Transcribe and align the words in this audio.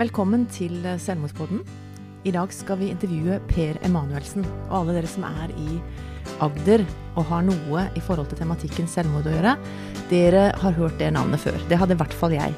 Velkommen 0.00 0.46
til 0.48 0.78
Selvmordspodden. 0.96 1.58
I 2.24 2.30
dag 2.32 2.48
skal 2.56 2.78
vi 2.80 2.86
intervjue 2.88 3.34
Per 3.50 3.76
Emanuelsen. 3.84 4.46
Og 4.70 4.78
alle 4.78 4.94
dere 4.96 5.08
som 5.12 5.26
er 5.28 5.50
i 5.60 5.74
Agder 6.40 6.86
og 7.20 7.26
har 7.28 7.42
noe 7.44 7.82
i 7.92 8.00
forhold 8.00 8.30
til 8.30 8.38
tematikken 8.40 8.86
selvmord 8.88 9.26
å 9.28 9.34
gjøre, 9.34 9.50
dere 10.08 10.46
har 10.56 10.78
hørt 10.78 10.96
det 11.02 11.10
navnet 11.12 11.42
før. 11.42 11.58
Det 11.68 11.76
hadde 11.76 11.92
i 11.92 12.00
hvert 12.00 12.16
fall 12.16 12.32
jeg. 12.32 12.54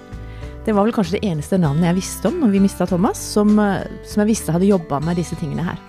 Det 0.63 0.71
var 0.77 0.87
vel 0.87 0.95
kanskje 0.95 1.17
det 1.17 1.33
eneste 1.33 1.59
navnet 1.59 1.89
jeg 1.89 1.97
visste 1.97 2.31
om 2.31 2.37
når 2.45 2.53
vi 2.53 2.61
mista 2.63 2.87
Thomas, 2.87 3.19
som, 3.35 3.51
som, 3.57 4.23
jeg 4.23 4.29
visste 4.29 4.55
hadde 4.55 4.69
jobba 4.69 5.01
med 5.03 5.19
disse 5.19 5.39
tingene 5.41 5.65
her. 5.67 5.81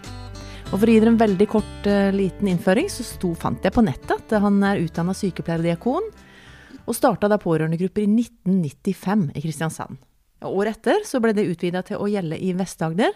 Og 0.72 0.80
For 0.80 0.88
å 0.88 0.96
gi 0.96 1.04
dere 1.04 1.14
en 1.14 1.20
veldig 1.22 1.48
kort 1.52 1.86
uh, 1.86 2.08
liten 2.16 2.50
innføring, 2.50 2.90
så 2.90 3.06
sto, 3.06 3.36
fant 3.38 3.62
jeg 3.62 3.76
på 3.76 3.84
nettet 3.86 4.16
at 4.16 4.34
han 4.42 4.58
er 4.72 4.82
utdanna 4.82 5.14
sykepleier 5.14 5.62
og 5.62 5.70
diakon, 5.70 6.10
og 6.82 6.98
starta 6.98 7.30
da 7.30 7.38
pårørendegrupper 7.38 8.08
i 8.08 8.10
1995 8.10 9.30
i 9.38 9.46
Kristiansand. 9.46 10.02
Året 10.48 10.80
etter 10.80 11.06
så 11.08 11.22
ble 11.24 11.34
det 11.36 11.48
utvida 11.50 11.84
til 11.86 12.02
å 12.02 12.10
gjelde 12.12 12.40
i 12.40 12.52
Vest-Agder. 12.58 13.16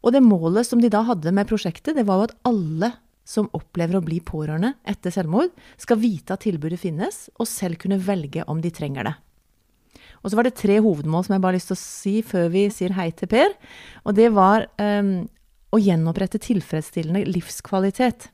Og 0.00 0.14
det 0.14 0.22
målet 0.24 0.66
som 0.66 0.80
de 0.80 0.90
da 0.92 1.02
hadde 1.06 1.32
med 1.34 1.48
prosjektet, 1.48 1.94
det 1.96 2.06
var 2.08 2.20
jo 2.20 2.28
at 2.30 2.36
alle 2.48 2.94
som 3.30 3.50
opplever 3.54 3.98
å 3.98 4.04
bli 4.04 4.18
pårørende 4.24 4.74
etter 4.88 5.12
selvmord, 5.14 5.52
skal 5.78 6.00
vite 6.00 6.34
at 6.34 6.44
tilbudet 6.46 6.80
finnes, 6.82 7.28
og 7.38 7.48
selv 7.48 7.78
kunne 7.82 8.00
velge 8.02 8.46
om 8.50 8.62
de 8.62 8.72
trenger 8.74 9.06
det. 9.06 9.16
Og 10.20 10.32
så 10.32 10.36
var 10.36 10.48
det 10.48 10.58
tre 10.58 10.80
hovedmål 10.82 11.24
som 11.24 11.36
jeg 11.36 11.42
bare 11.44 11.54
har 11.54 11.60
lyst 11.60 11.70
til 11.70 11.78
å 11.78 11.82
si 11.84 12.14
før 12.26 12.50
vi 12.52 12.66
sier 12.72 12.96
hei 12.96 13.08
til 13.16 13.30
Per. 13.30 13.54
Og 14.04 14.16
det 14.18 14.28
var 14.36 14.66
um, 14.82 15.14
å 15.72 15.80
gjenopprette 15.80 16.40
tilfredsstillende 16.44 17.24
livskvalitet. 17.30 18.28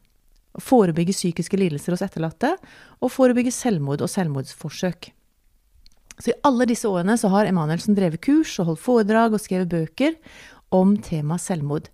Forebygge 0.62 1.14
psykiske 1.14 1.60
lidelser 1.60 1.95
hos 1.95 2.02
etterlatte, 2.02 2.54
og 2.98 3.12
forebygge 3.12 3.54
selvmord 3.54 4.02
og 4.02 4.10
selvmordsforsøk. 4.10 5.12
Så 6.22 6.32
i 6.32 6.38
alle 6.48 6.66
disse 6.68 6.88
årene 6.88 7.16
så 7.20 7.28
har 7.32 7.48
Emanuelsen 7.48 7.96
drevet 7.96 8.22
kurs 8.24 8.54
og 8.62 8.70
holdt 8.70 8.84
foredrag 8.84 9.36
og 9.36 9.42
skrevet 9.42 9.72
bøker 9.72 10.16
om 10.74 10.96
temaet 11.04 11.45
selvmord. 11.45 11.90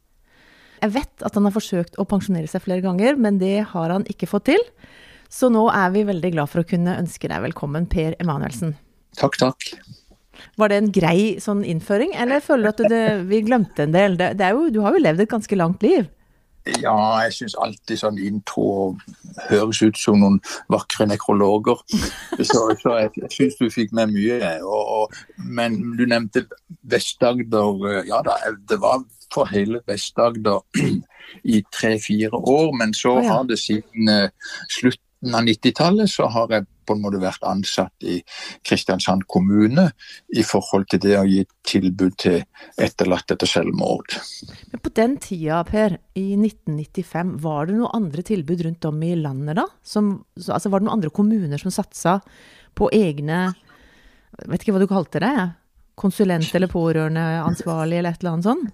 Jeg 0.82 0.94
vet 0.96 1.24
at 1.26 1.36
han 1.38 1.46
har 1.46 1.54
forsøkt 1.54 1.98
å 1.98 2.06
pensjonere 2.10 2.50
seg 2.50 2.64
flere 2.64 2.82
ganger, 2.82 3.18
men 3.18 3.38
det 3.38 3.68
har 3.70 3.94
han 3.94 4.06
ikke 4.10 4.30
fått 4.30 4.48
til. 4.50 4.62
Så 5.32 5.48
nå 5.52 5.68
er 5.72 5.92
vi 5.94 6.04
veldig 6.06 6.32
glad 6.34 6.50
for 6.50 6.62
å 6.62 6.68
kunne 6.68 6.96
ønske 6.98 7.30
deg 7.30 7.44
velkommen, 7.46 7.86
Per 7.90 8.16
Emanuelsen. 8.22 8.74
Takk, 9.18 9.38
takk. 9.40 9.68
Var 10.58 10.72
det 10.72 10.78
en 10.80 10.90
grei 10.94 11.20
sånn 11.42 11.62
innføring, 11.68 12.16
eller 12.18 12.42
føler 12.42 12.66
du 12.66 12.72
at 12.72 12.90
det, 12.90 13.04
vi 13.30 13.42
glemte 13.46 13.86
en 13.86 13.94
del? 13.94 14.18
Det, 14.18 14.32
det 14.40 14.50
jo, 14.54 14.66
du 14.74 14.80
har 14.84 14.96
jo 14.96 15.02
levd 15.02 15.24
et 15.24 15.30
ganske 15.30 15.58
langt 15.58 15.86
liv? 15.86 16.08
Ja, 16.78 16.94
jeg 17.24 17.32
syns 17.34 17.56
alltid 17.58 17.98
sånn 17.98 18.18
intro 18.22 18.66
høres 19.48 19.80
ut 19.82 19.98
som 19.98 20.20
noen 20.22 20.38
vakre 20.70 21.08
nekrologer. 21.10 21.80
Så, 22.38 22.60
så 22.78 22.98
jeg, 23.00 23.10
jeg 23.18 23.32
syns 23.34 23.58
du 23.58 23.66
fikk 23.72 23.94
med 23.96 24.12
mye. 24.14 24.38
Og, 24.62 24.92
og, 24.96 25.16
men 25.42 25.80
du 25.98 26.04
nevnte 26.06 26.44
Vest-Agder. 26.90 28.02
Ja 28.06 28.22
da, 28.26 28.38
det 28.70 28.78
var 28.82 29.02
for 29.34 29.50
hele 29.50 29.82
Vest-Agder 29.88 30.62
i 31.44 31.62
tre-fire 31.74 32.38
år. 32.38 32.70
Men 32.78 32.94
så 32.94 33.18
har 33.26 33.42
det 33.48 33.58
siden 33.62 34.10
uh, 34.10 34.54
slutten 34.70 35.34
av 35.34 35.46
90-tallet 35.46 36.10
så 36.10 36.30
har 36.30 36.54
jeg 36.54 36.68
på 36.86 36.96
en 36.96 37.02
måte 37.04 37.20
vært 37.22 37.44
ansatt 37.46 38.06
i 38.06 38.18
Kristiansand 38.66 39.26
kommune 39.30 39.88
i 40.34 40.44
forhold 40.46 40.88
til 40.92 41.02
det 41.04 41.16
å 41.18 41.24
gi 41.28 41.42
tilbud 41.68 42.16
til 42.22 42.40
etterlatte 42.80 43.36
etter 43.36 43.50
selvmord. 43.50 44.16
Men 44.72 44.82
på 44.82 44.92
den 44.96 45.16
tida, 45.22 45.62
Per, 45.68 45.96
i 46.18 46.26
1995, 46.38 47.36
var 47.42 47.68
det 47.68 47.78
noen 47.78 47.96
andre 48.02 48.24
tilbud 48.26 48.66
rundt 48.66 48.88
om 48.88 49.02
i 49.06 49.14
landet 49.18 49.58
da? 49.60 49.66
Som, 49.82 50.14
altså 50.42 50.72
Var 50.72 50.80
det 50.80 50.88
noen 50.88 50.98
andre 50.98 51.12
kommuner 51.14 51.62
som 51.62 51.74
satsa 51.74 52.18
på 52.78 52.90
egne 52.94 53.50
Vet 54.48 54.62
ikke 54.62 54.72
hva 54.72 54.80
du 54.80 54.88
kalte 54.88 55.20
det? 55.20 55.34
Konsulent 56.00 56.54
eller 56.56 56.70
pårørendeansvarlig 56.72 57.98
eller 57.98 58.14
et 58.14 58.22
eller 58.22 58.30
annet 58.32 58.46
sånt? 58.46 58.70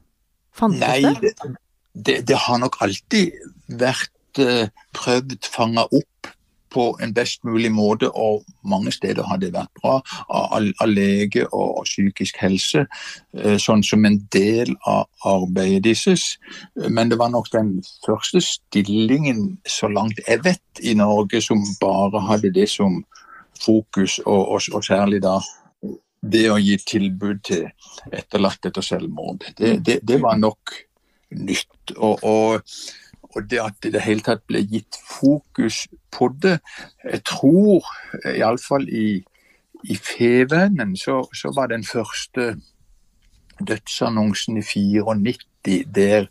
Fantes 0.54 0.84
Nei, 0.84 1.14
det? 1.18 1.32
Det, 1.92 2.20
det 2.28 2.38
har 2.38 2.60
nok 2.62 2.78
alltid 2.84 3.34
vært 3.80 4.40
uh, 4.42 4.70
prøvd 4.96 5.48
fanga 5.50 5.84
opp 5.90 6.17
på 6.78 6.86
en 7.02 7.14
best 7.14 7.42
mulig 7.46 7.70
måte, 7.74 8.10
og 8.14 8.44
mange 8.62 8.92
steder 8.94 9.26
har 9.26 9.40
det 9.42 9.50
vært 9.54 9.82
bra, 9.82 9.98
av, 10.28 10.68
av 10.82 10.90
lege 10.90 11.46
og, 11.50 11.82
psykisk 11.88 12.38
helse, 12.42 12.84
eh, 13.38 13.56
sånn 13.58 13.82
som 13.86 14.06
en 14.06 14.20
del 14.34 14.74
av 14.86 15.08
arbeidet 15.26 15.84
deres. 15.88 16.26
Men 16.86 17.10
det 17.10 17.18
var 17.18 17.32
nok 17.34 17.50
den 17.54 17.78
første 18.06 18.42
stillingen, 18.44 19.56
så 19.66 19.90
langt 19.90 20.20
jeg 20.26 20.44
vet, 20.46 20.82
i 20.82 20.94
Norge 20.98 21.42
som 21.42 21.64
bare 21.80 22.22
hadde 22.28 22.52
det 22.54 22.68
som 22.70 23.00
fokus, 23.58 24.20
og, 24.26 24.44
og, 24.54 24.68
og 24.74 24.84
særlig 24.86 25.22
da 25.24 25.40
det 26.18 26.48
å 26.50 26.58
gi 26.58 26.76
tilbud 26.82 27.42
til 27.46 27.66
etterlatte 28.10 28.70
etter 28.70 28.84
selvmord. 28.84 29.44
Det, 29.58 29.78
det, 29.86 30.00
det 30.06 30.18
var 30.22 30.38
nok 30.38 30.74
nytt. 31.34 31.94
og, 31.96 32.24
og 32.26 32.60
og 33.36 33.50
det 33.50 33.60
at 33.60 33.76
det 33.82 33.90
i 33.90 33.96
det 33.96 34.04
hele 34.06 34.24
tatt 34.24 34.44
ble 34.48 34.62
gitt 34.64 34.96
fokus 35.04 35.86
på 36.14 36.30
det. 36.42 36.58
Jeg 37.04 37.22
tror, 37.28 37.86
iallfall 38.24 38.88
i, 38.88 39.20
i 39.84 39.96
Fevennen, 39.96 40.96
så, 40.96 41.20
så 41.34 41.52
var 41.54 41.70
den 41.72 41.84
første 41.84 42.54
dødsannonsen 43.58 44.56
i 44.56 44.62
94 44.62 45.44
der 45.94 46.28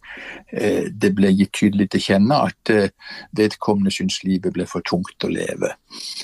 eh, 0.52 0.88
det 1.02 1.12
ble 1.16 1.30
gitt 1.36 1.52
tydelig 1.59 1.90
til 1.94 2.02
kjenne 2.02 2.38
at 2.47 2.72
eh, 2.74 2.94
vedkommende 3.38 3.91
syns 3.94 4.22
livet 4.24 4.56
ble 4.56 4.66
for 4.66 4.81
tungt 4.88 5.25
å 5.28 5.30
leve. 5.30 5.74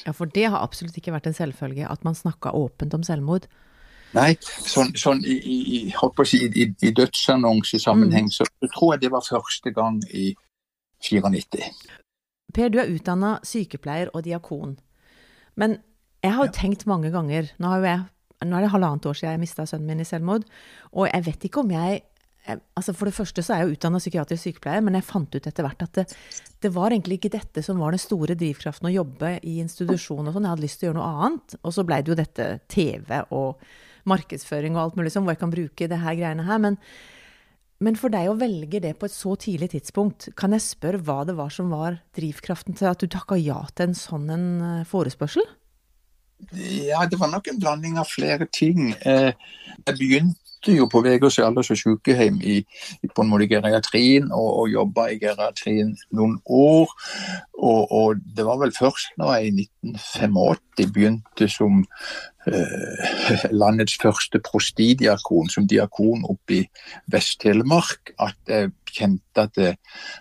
Ja, 0.05 0.13
For 0.15 0.25
det 0.25 0.47
har 0.49 0.63
absolutt 0.63 0.97
ikke 0.97 1.13
vært 1.13 1.27
en 1.29 1.37
selvfølge 1.37 1.89
at 1.89 2.07
man 2.07 2.17
snakka 2.17 2.55
åpent 2.57 2.95
om 2.95 3.03
selvmord? 3.05 3.45
Nei, 4.13 4.35
sånn, 4.41 4.93
sånn 4.97 5.23
i, 5.25 5.35
i, 5.41 5.59
i, 5.89 6.65
i 6.69 6.91
dødsannonsesammenheng 6.93 8.29
mm. 8.29 8.33
så 8.33 8.47
tror 8.63 8.93
jeg 8.93 9.03
det 9.05 9.13
var 9.13 9.25
første 9.25 9.73
gang 9.73 9.99
i 10.13 10.31
94. 11.03 11.69
Per, 12.53 12.69
du 12.69 12.79
er 12.81 12.91
utdanna 12.93 13.35
sykepleier 13.45 14.11
og 14.13 14.23
diakon. 14.27 14.77
Men 15.59 15.77
jeg 16.23 16.35
har 16.35 16.47
jo 16.47 16.51
ja. 16.51 16.55
tenkt 16.55 16.87
mange 16.89 17.11
ganger 17.13 17.49
nå, 17.61 17.75
jeg, 17.83 18.01
nå, 18.45 18.55
er 18.55 18.65
det 18.65 18.73
halvannet 18.73 19.05
år 19.09 19.17
siden 19.19 19.35
jeg 19.35 19.43
mista 19.43 19.67
sønnen 19.67 19.89
min 19.89 20.03
i 20.03 20.07
selvmord. 20.07 20.45
Og 20.93 21.07
jeg 21.09 21.25
vet 21.27 21.47
ikke 21.49 21.63
om 21.63 21.73
jeg, 21.73 22.03
jeg 22.47 22.61
altså 22.79 22.95
For 22.95 23.09
det 23.09 23.15
første 23.17 23.43
så 23.43 23.55
er 23.55 23.63
jeg 23.63 23.69
jo 23.69 23.77
utdanna 23.77 24.01
psykiatrisk 24.03 24.47
sykepleier, 24.47 24.83
men 24.85 24.97
jeg 24.99 25.07
fant 25.07 25.35
ut 25.35 25.49
etter 25.49 25.67
hvert 25.67 25.85
at 25.85 25.99
det, 25.99 26.05
det, 26.63 26.73
var 26.75 26.93
egentlig 26.93 27.19
ikke 27.19 27.33
dette 27.37 27.63
som 27.65 27.81
var 27.81 27.95
den 27.95 28.03
store 28.03 28.37
drivkraften 28.39 28.91
å 28.91 28.93
jobbe 28.93 29.37
i 29.41 29.57
institusjon 29.63 30.27
og 30.27 30.35
sånn. 30.35 30.47
Jeg 30.47 30.55
hadde 30.55 30.67
lyst 30.67 30.79
til 30.81 30.87
å 30.87 30.91
gjøre 30.91 31.01
noe 31.01 31.25
annet. 31.25 31.57
Og 31.63 31.75
så 31.75 31.87
blei 31.87 32.03
det 32.03 32.13
jo 32.13 32.19
dette 32.19 32.47
TV 32.71 33.17
og 33.35 33.65
markedsføring 34.09 34.77
og 34.77 34.85
alt 34.85 34.99
mulig 34.99 35.13
sånn, 35.13 35.25
hvor 35.25 35.35
jeg 35.35 35.43
kan 35.43 35.53
bruke 35.53 35.89
det 35.89 35.99
her 36.03 36.17
greiene 36.19 36.47
her. 36.47 36.61
men 36.63 36.79
men 37.83 37.97
for 37.99 38.13
deg 38.13 38.29
å 38.31 38.37
velge 38.39 38.79
det 38.83 38.93
på 38.99 39.07
et 39.09 39.15
så 39.15 39.33
tidlig 39.39 39.73
tidspunkt, 39.73 40.29
kan 40.39 40.55
jeg 40.55 40.63
spørre 40.63 41.01
hva 41.03 41.23
det 41.27 41.35
var 41.35 41.51
som 41.53 41.73
var 41.73 41.99
drivkraften 42.15 42.77
til 42.79 42.89
at 42.91 43.03
du 43.03 43.09
takka 43.11 43.37
ja 43.39 43.59
til 43.73 43.89
en 43.89 43.97
sånn 43.97 44.29
en 44.31 44.47
eh, 44.67 44.87
forespørsel? 44.87 45.45
Ja, 46.51 47.05
det 47.07 47.19
var 47.19 47.31
nok 47.31 47.47
en 47.47 47.59
blanding 47.59 47.99
av 47.99 48.09
flere 48.11 48.47
ting. 48.51 48.93
Eh, 49.07 49.31
jeg 49.83 49.99
begynte 49.99 50.42
jo 50.71 50.87
på 50.91 51.01
Vegårs 51.03 51.39
alders- 51.43 51.71
og 51.73 51.77
sykehjem 51.77 52.39
i, 52.41 52.57
i, 53.03 53.07
på 53.15 53.23
en 53.23 53.29
måte 53.31 53.47
geriatrien, 53.51 54.31
og, 54.31 54.49
og 54.61 54.69
jobba 54.71 55.07
i 55.11 55.19
geriatrien 55.21 55.95
noen 56.15 56.37
år. 56.45 56.93
Og, 57.59 57.91
og, 57.91 58.21
det 58.37 58.45
var 58.45 58.59
vel 58.61 58.73
først 58.75 59.17
når 59.17 59.33
jeg 59.33 59.45
i 59.45 59.67
1985 59.83 60.93
begynte 60.93 61.49
som 61.51 61.83
eh, 62.47 63.49
landets 63.61 63.97
første 64.01 64.39
prostidiakon, 64.43 65.49
som 65.49 65.67
diakon 65.67 66.25
oppe 66.29 66.61
i 66.61 66.63
Vest-Telemark, 67.11 68.15
at 68.19 68.39
jeg 68.47 68.71
kjente 68.93 69.47
at 69.47 69.55
det 69.57 69.75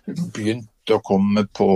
begynte 0.06 0.96
å 0.96 1.04
komme 1.04 1.46
på 1.54 1.68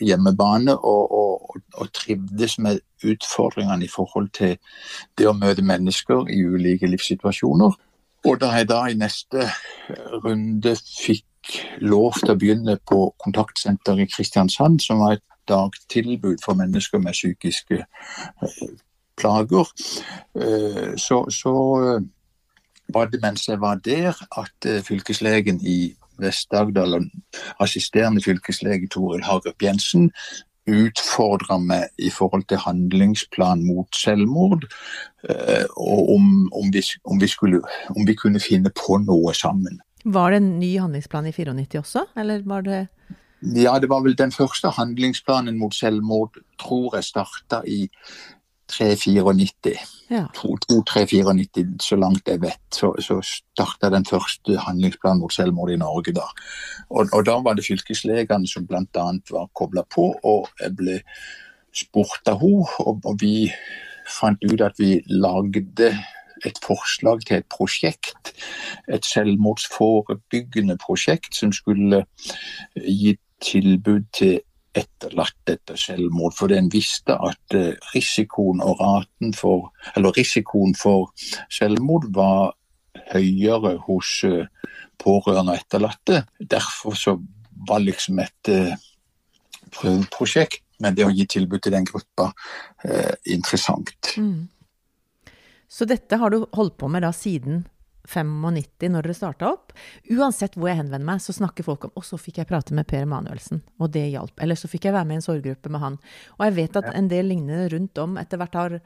hjemmebane 0.00 0.74
og, 0.76 1.12
og, 1.12 1.58
og, 1.74 1.90
trivdes 1.94 2.58
med 2.58 2.80
utfordringene 3.04 3.84
i 3.84 3.90
forhold 3.92 4.30
til 4.36 4.56
det 5.18 5.28
å 5.28 5.36
møte 5.36 5.64
mennesker 5.64 6.28
i 6.32 6.42
ulike 6.44 6.88
livssituasjoner. 6.90 7.76
Og 8.26 8.40
da 8.40 8.50
jeg 8.56 8.68
da 8.68 8.82
i 8.90 8.98
neste 8.98 9.46
runde 10.24 10.74
fikk 10.82 11.24
lov 11.80 12.18
til 12.18 12.34
å 12.34 12.38
begynne 12.38 12.76
på 12.88 13.00
kontaktsenteret 13.22 14.04
i 14.04 14.10
Kristiansand, 14.10 14.80
som 14.84 15.02
var 15.04 15.16
et 15.16 15.24
dagtilbud 15.48 16.42
for 16.44 16.58
mennesker 16.58 17.00
med 17.00 17.16
psykiske 17.16 17.78
eh, 17.78 18.74
plager, 19.16 19.70
eh, 20.36 20.92
så, 21.00 21.22
så 21.30 21.54
eh, 21.84 22.02
var 22.94 23.08
det 23.12 23.22
mens 23.22 23.48
jeg 23.48 23.60
var 23.60 23.80
der 23.84 24.16
at 24.40 24.68
fylkeslegen 24.84 25.60
i 25.60 25.94
Vest-Agder, 26.18 26.98
assisterende 27.60 28.22
fylkeslege 28.24 28.88
Toril 28.90 29.22
Hagerup 29.22 29.62
Jensen, 29.62 30.08
utfordra 30.68 31.58
meg 31.62 31.88
i 31.98 32.10
forhold 32.12 32.46
til 32.50 32.60
handlingsplan 32.62 33.64
mot 33.66 33.88
selvmord. 33.96 34.66
Eh, 35.28 35.64
og 35.76 36.14
om, 36.14 36.48
om, 36.52 36.72
vi, 36.74 36.82
om, 37.04 37.20
vi 37.20 37.28
skulle, 37.30 37.62
om, 37.94 38.04
vi, 38.06 38.16
kunne 38.18 38.42
finne 38.42 38.72
på 38.74 39.00
noe 39.04 39.34
sammen. 39.34 39.80
Var 40.04 40.32
det 40.32 40.42
en 40.42 40.52
ny 40.60 40.72
handlingsplan 40.78 41.28
i 41.28 41.34
94 41.34 41.80
også, 41.82 42.06
eller 42.16 42.44
var 42.46 42.66
det 42.66 42.86
Ja, 43.38 43.78
det 43.78 43.86
var 43.90 44.02
vel 44.02 44.16
den 44.18 44.32
første 44.34 44.70
handlingsplanen 44.74 45.58
mot 45.58 45.74
selvmord, 45.74 46.40
tror 46.58 46.96
jeg 46.96 47.06
starta 47.06 47.62
i 47.66 47.84
394. 48.68 49.74
Ja. 50.10 50.24
2-3-94, 50.36 51.76
så 51.84 51.96
langt 52.00 52.28
jeg 52.28 52.40
vet, 52.40 52.62
så, 52.72 52.92
så 53.04 53.18
starta 53.24 53.90
den 53.92 54.06
første 54.08 54.56
handlingsplanen 54.64 55.20
mot 55.20 55.34
selvmord 55.34 55.72
i 55.72 55.80
Norge 55.80 56.14
da. 56.16 56.24
Og, 56.88 57.10
og 57.12 57.26
da 57.28 57.36
var 57.44 57.58
det 57.58 57.66
fylkeslegene 57.66 58.48
som 58.48 58.66
bl.a. 58.68 59.06
var 59.30 59.50
kobla 59.56 59.84
på, 59.94 60.10
og 60.22 60.48
jeg 60.60 60.76
ble 60.78 61.00
spurt 61.76 62.30
av 62.30 62.40
henne, 62.40 62.64
og, 62.84 63.04
og 63.04 63.20
vi 63.20 63.50
fant 64.08 64.44
ut 64.48 64.64
at 64.64 64.78
vi 64.80 64.98
lagde 65.12 65.92
et 66.46 66.58
forslag 66.64 67.24
til 67.26 67.40
et 67.40 67.48
prosjekt, 67.50 68.32
et 68.88 69.04
selvmordsforebyggende 69.04 70.78
prosjekt 70.80 71.36
som 71.36 71.52
skulle 71.52 72.04
gi 72.76 73.16
tilbud 73.44 74.06
til 74.14 74.38
etterlatt 74.78 75.50
etter 75.50 75.78
selvmord, 75.78 76.34
For 76.38 76.52
en 76.54 76.70
visste 76.72 77.14
at 77.14 77.56
eh, 77.56 77.74
risikoen 77.94 78.62
for, 79.36 79.72
risikoen 80.16 80.74
for 80.78 81.12
selvmord 81.50 82.08
var 82.14 82.54
høyere 83.12 83.76
hos 83.86 84.22
eh, 84.28 84.46
pårørende 84.98 85.54
og 85.54 85.62
etterlatte. 85.62 86.22
Derfor 86.38 86.96
så 86.98 87.18
var 87.68 87.82
liksom 87.82 88.20
et 88.22 88.52
eh, 88.52 88.76
prøveprosjekt 89.74 90.64
med 90.82 90.98
det 90.98 91.06
å 91.06 91.14
gi 91.14 91.26
tilbud 91.26 91.62
til 91.62 91.74
den 91.74 91.86
gruppa 91.88 92.30
eh, 92.84 93.14
interessant. 93.34 94.14
Mm. 94.16 94.48
Så 95.68 95.84
dette 95.88 96.16
har 96.16 96.32
du 96.32 96.46
holdt 96.56 96.78
på 96.80 96.88
med 96.88 97.04
da 97.04 97.12
siden 97.12 97.66
95, 98.08 98.88
når 98.92 99.06
dere 99.06 99.16
starta 99.16 99.50
opp. 99.52 99.74
Uansett 100.10 100.56
hvor 100.56 100.70
jeg 100.70 100.80
henvender 100.80 101.06
meg, 101.06 101.20
så 101.22 101.34
snakker 101.36 101.66
folk 101.66 101.88
om 101.88 101.92
Og 101.98 102.06
så 102.06 102.18
fikk 102.20 102.40
jeg 102.40 102.48
prate 102.48 102.74
med 102.76 102.88
Per 102.88 103.04
Emanuelsen', 103.04 103.60
og 103.78 103.92
det 103.92 104.06
hjalp. 104.10 104.40
Eller 104.40 104.56
så 104.56 104.70
fikk 104.70 104.88
jeg 104.88 104.96
være 104.96 105.04
med 105.04 105.18
i 105.18 105.20
en 105.20 105.26
sorggruppe 105.26 105.68
med 105.68 105.80
han. 105.80 105.98
Og 106.38 106.46
jeg 106.46 106.56
vet 106.56 106.80
at 106.80 106.90
en 106.94 107.08
del 107.08 107.28
lignende 107.28 107.68
rundt 107.74 107.98
om 107.98 108.16
etter 108.16 108.40
hvert 108.40 108.54
har, 108.54 108.80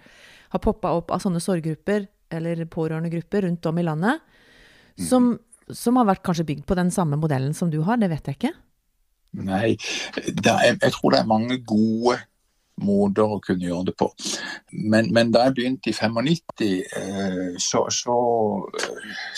har 0.50 0.60
poppa 0.60 0.92
opp 0.98 1.14
av 1.14 1.22
sånne 1.22 1.40
sorggrupper, 1.40 2.08
eller 2.32 2.64
pårørendegrupper 2.64 3.46
rundt 3.46 3.66
om 3.66 3.78
i 3.78 3.86
landet, 3.86 4.20
som, 4.98 5.38
som 5.68 5.96
har 6.00 6.08
vært 6.08 6.24
kanskje 6.24 6.48
bygd 6.48 6.66
på 6.66 6.76
den 6.78 6.90
samme 6.90 7.16
modellen 7.20 7.54
som 7.54 7.70
du 7.70 7.82
har, 7.82 8.00
det 8.00 8.08
vet 8.12 8.26
jeg 8.26 8.38
ikke. 8.40 8.54
Nei, 9.32 9.76
er, 10.16 10.76
jeg 10.76 10.92
tror 10.92 11.12
det 11.12 11.22
er 11.22 11.28
mange 11.28 11.56
gode 11.64 12.18
måter 12.84 13.26
å 13.26 13.40
kunne 13.42 13.66
gjøre 13.66 13.90
det 13.90 13.96
på. 14.00 14.08
Men, 14.72 15.10
men 15.14 15.32
da 15.34 15.46
jeg 15.46 15.56
begynte 15.58 15.92
i 15.92 15.96
95, 15.96 16.30
eh, 16.66 17.58
så, 17.62 17.84
så, 17.92 18.18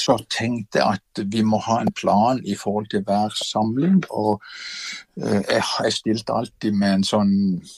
så, 0.01 0.19
tenkte 0.35 0.81
jeg 0.81 0.99
at 0.99 1.25
vi 1.31 1.45
må 1.47 1.61
ha 1.67 1.81
en 1.83 1.93
plan 1.95 2.41
i 2.45 2.57
forhold 2.59 2.91
til 2.93 3.05
hver 3.07 3.35
samling. 3.39 4.03
Og 4.11 4.43
jeg, 5.17 5.63
jeg, 5.85 5.93
stilte 5.95 6.35
alltid 6.35 6.75
med 6.75 6.99
en 6.99 7.07
sånn 7.07 7.35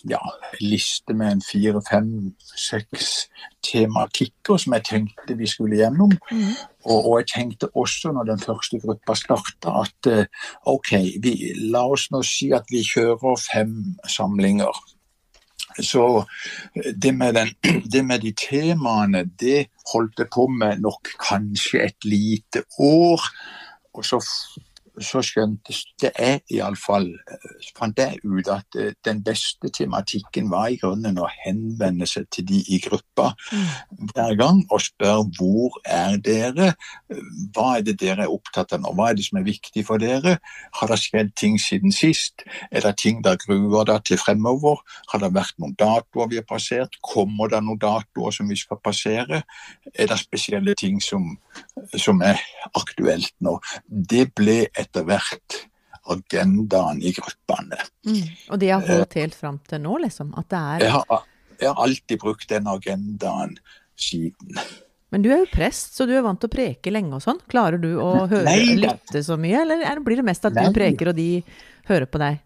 ja, 0.09 0.21
liste 0.63 1.15
med 1.17 1.37
en 1.37 1.45
fire, 1.45 1.83
fem, 1.85 2.09
seks 2.57 3.27
tematikker 3.67 4.61
som 4.61 4.77
jeg 4.77 4.87
tenkte 4.89 5.37
vi 5.39 5.49
skulle 5.51 5.81
gjennom. 5.81 6.15
Mm. 6.31 6.55
Og, 6.87 6.99
og, 6.99 7.15
jeg 7.21 7.29
tenkte 7.35 7.71
også 7.75 8.13
når 8.15 8.31
den 8.31 8.43
første 8.43 8.81
gruppa 8.83 9.17
starta 9.19 9.75
at 9.83 10.11
eh, 10.11 10.29
OK, 10.71 10.93
vi, 11.23 11.35
la 11.73 11.87
oss 11.93 12.09
nå 12.15 12.23
si 12.27 12.53
at 12.57 12.69
vi 12.73 12.85
kjører 12.87 13.41
fem 13.43 13.75
samlinger. 14.09 14.85
Så 15.83 16.25
eh, 16.77 16.93
det 16.95 17.13
med, 17.17 17.37
den, 17.37 17.53
det 17.93 18.05
med, 18.05 18.25
de 18.25 18.33
temaene, 18.37 19.25
det 19.41 19.69
holdt 19.93 20.25
jeg 20.25 20.33
på 20.35 20.49
med 20.53 20.83
nok 20.85 21.13
kanskje 21.21 21.87
et 21.87 22.09
lite 22.09 22.65
år. 22.83 23.29
Og 23.97 24.05
så 24.05 24.21
så 25.03 25.21
skjøntes 25.25 25.83
det 26.01 26.13
jeg 26.17 26.41
iallfall 26.57 27.09
fant 27.77 27.99
jeg 28.01 28.21
ut 28.25 28.49
at 28.53 28.79
eh, 28.81 28.95
den 29.05 29.23
beste 29.25 29.69
tematikken 29.75 30.49
var 30.51 30.71
i 30.73 30.79
grunnen 30.81 31.19
å 31.21 31.29
henvende 31.45 32.09
seg 32.09 32.29
til 32.33 32.47
de 32.49 32.63
i 32.73 32.79
gruppa 32.83 33.33
mm. 33.53 34.07
hver 34.13 34.37
gang 34.41 34.63
og 34.71 34.83
spørre 34.85 35.27
hvor 35.37 35.77
er 35.85 36.17
dere, 36.25 36.73
hva 37.55 37.77
er 37.77 37.87
det 37.87 37.97
dere 38.01 38.27
er 38.27 38.33
opptatt 38.33 38.73
av 38.77 38.83
nå, 38.83 38.95
hva 38.97 39.11
er 39.11 39.19
det 39.19 39.27
som 39.29 39.41
er 39.41 39.47
viktig 39.47 39.85
for 39.87 40.03
dere, 40.03 40.37
har 40.81 40.91
det 40.91 41.01
skjedd 41.03 41.33
ting 41.39 41.59
siden 41.61 41.95
sist, 41.95 42.47
er 42.71 42.87
det 42.87 42.97
ting 43.03 43.23
dere 43.25 43.41
gruer 43.43 43.87
dere 43.89 44.05
til 44.07 44.21
fremover, 44.21 44.81
har 45.13 45.23
det 45.23 45.33
vært 45.37 45.57
noen 45.63 45.77
datoer 45.79 46.31
vi 46.33 46.41
har 46.41 46.49
passert, 46.49 46.99
kommer 47.05 47.53
det 47.53 47.63
noen 47.65 47.81
datoer 47.83 48.35
som 48.35 48.49
vi 48.49 48.59
skal 48.61 48.81
passere, 48.83 49.43
er 49.93 50.11
det 50.11 50.21
spesielle 50.21 50.77
ting 50.79 51.01
som, 51.05 51.35
som 51.97 52.23
er 52.25 52.41
aktuelt 52.77 53.33
nå. 53.45 53.57
Det 53.87 54.29
ble 54.37 54.59
et 54.67 54.86
etter 54.87 55.07
hvert 55.07 55.61
agendaen 56.07 57.03
i 57.03 57.13
gruppene. 57.17 57.79
Mm. 58.07 58.25
Og 58.55 58.61
de 58.63 58.71
har 58.71 58.85
holdt 58.87 59.19
helt 59.19 59.37
fram 59.37 59.59
til 59.67 59.83
nå, 59.83 59.99
liksom? 60.07 60.33
At 60.39 60.51
det 60.53 60.63
er 60.63 60.87
jeg 60.87 60.95
har, 60.95 61.29
jeg 61.59 61.71
har 61.73 61.85
alltid 61.87 62.23
brukt 62.23 62.49
den 62.53 62.69
agendaen 62.71 63.57
siden. 63.99 64.59
Men 65.15 65.23
du 65.23 65.31
er 65.31 65.45
jo 65.45 65.51
prest, 65.51 65.95
så 65.97 66.07
du 66.07 66.13
er 66.17 66.25
vant 66.25 66.41
til 66.43 66.51
å 66.51 66.53
preke 66.53 66.93
lenge 66.93 67.15
og 67.17 67.23
sånn. 67.25 67.39
Klarer 67.51 67.81
du 67.83 67.93
å 68.03 68.27
høre, 68.27 68.45
Nei, 68.47 68.75
lytte 68.79 69.23
så 69.25 69.39
mye, 69.41 69.63
eller 69.63 70.03
blir 70.05 70.21
det 70.21 70.27
mest 70.27 70.47
at 70.49 70.57
Nei. 70.57 70.67
du 70.67 70.77
preker 70.77 71.13
og 71.13 71.19
de 71.19 71.31
hører 71.89 72.09
på 72.11 72.21
deg? 72.23 72.43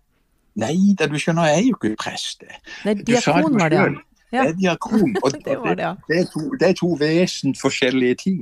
Nei 0.61 0.75
da, 0.99 1.07
du 1.09 1.17
skjønner, 1.21 1.49
jeg 1.49 1.61
er 1.61 1.67
jo 1.69 1.79
ikke 1.79 1.95
prest. 2.01 2.45
Nei, 2.85 2.95
diakon 3.07 3.57
var 3.57 3.73
det, 3.73 3.85
ja. 4.33 4.43
Det 4.43 4.49
er 4.49 4.57
diakon. 4.59 5.17
Og 5.23 5.31
det, 5.35 5.45
det, 5.45 5.77
det, 6.09 6.19
er 6.19 6.27
to, 6.33 6.43
det 6.61 6.69
er 6.69 6.73
to 6.79 6.91
vesensforskjellige 7.01 8.15
ting. 8.15 8.41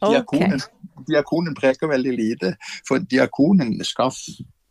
Okay. 0.00 0.12
Diakonen, 0.12 0.62
diakonen 1.08 1.58
preker 1.58 1.90
veldig 1.90 2.14
lite, 2.16 2.54
for 2.88 2.98
diakonen 2.98 3.76
skal 3.84 4.12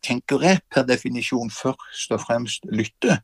tenker 0.07 0.43
jeg 0.43 0.61
per 0.71 0.85
definisjon 0.87 1.51
først 1.51 2.13
og 2.15 2.21
fremst 2.23 2.67
lytte. 2.71 3.19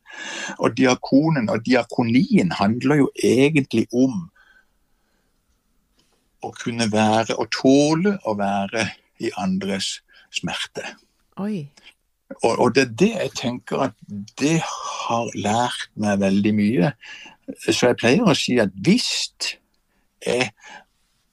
Og 0.59 0.75
diakonen 0.77 1.49
og 1.49 1.63
diakonien 1.65 2.51
handler 2.59 3.03
jo 3.03 3.09
egentlig 3.23 3.85
om 3.93 4.25
å 6.43 6.51
kunne 6.59 6.89
være 6.91 7.37
og 7.39 7.51
tåle 7.55 8.17
å 8.27 8.35
være 8.39 8.87
i 9.23 9.31
andres 9.39 10.01
smerte. 10.33 10.83
Oi. 11.39 11.63
Og, 12.41 12.57
og, 12.57 12.73
det 12.75 12.83
er 12.83 12.93
det 12.99 13.11
jeg 13.11 13.31
tenker 13.37 13.87
at 13.89 13.95
det 14.41 14.57
har 14.63 15.29
lært 15.37 15.91
meg 15.99 16.21
veldig 16.23 16.53
mye. 16.57 16.91
Så 17.65 17.89
jeg 17.89 17.99
pleier 17.99 18.25
å 18.27 18.37
si 18.37 18.57
at 18.61 18.73
hvis 18.85 19.09
jeg 20.23 20.49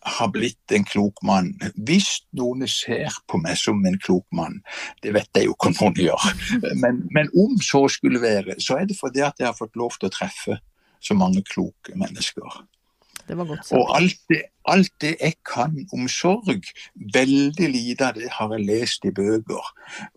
har 0.01 0.31
blitt 0.33 0.73
en 0.75 0.87
klok 0.89 1.21
mann, 1.27 1.53
hvis 1.77 2.23
noen 2.37 2.65
ser 2.71 3.15
på 3.29 3.39
meg 3.43 3.59
som 3.61 3.83
en 3.87 3.99
klok 4.01 4.25
mann, 4.35 4.61
det 5.05 5.13
vet 5.15 5.29
jeg 5.37 5.51
jo 5.51 5.55
ikke 5.55 5.71
om 5.71 5.77
noen 5.77 6.01
gjør, 6.07 6.27
men, 6.83 7.05
men 7.15 7.31
om 7.39 7.59
så 7.65 7.85
skulle 7.93 8.23
være, 8.23 8.57
så 8.63 8.81
er 8.81 8.89
det 8.89 8.99
fordi 8.99 9.23
at 9.27 9.39
jeg 9.39 9.51
har 9.51 9.59
fått 9.59 9.77
lov 9.79 9.99
til 9.99 10.09
å 10.09 10.15
treffe 10.15 10.59
så 11.01 11.17
mange 11.17 11.45
kloke 11.47 11.97
mennesker. 11.97 12.63
Det 13.29 13.37
var. 13.39 13.53
Og 13.77 13.93
alt 13.95 14.19
det, 14.33 14.41
alt 14.67 14.93
det, 15.01 15.13
jeg 15.21 15.37
kan 15.47 15.77
om 15.95 16.09
sorg, 16.11 16.67
veldig 17.15 17.69
lite 17.71 18.09
av 18.09 18.17
det 18.19 18.31
har 18.35 18.55
jeg 18.57 18.67
lest 18.67 19.07
i 19.07 19.13
bøker. 19.15 19.69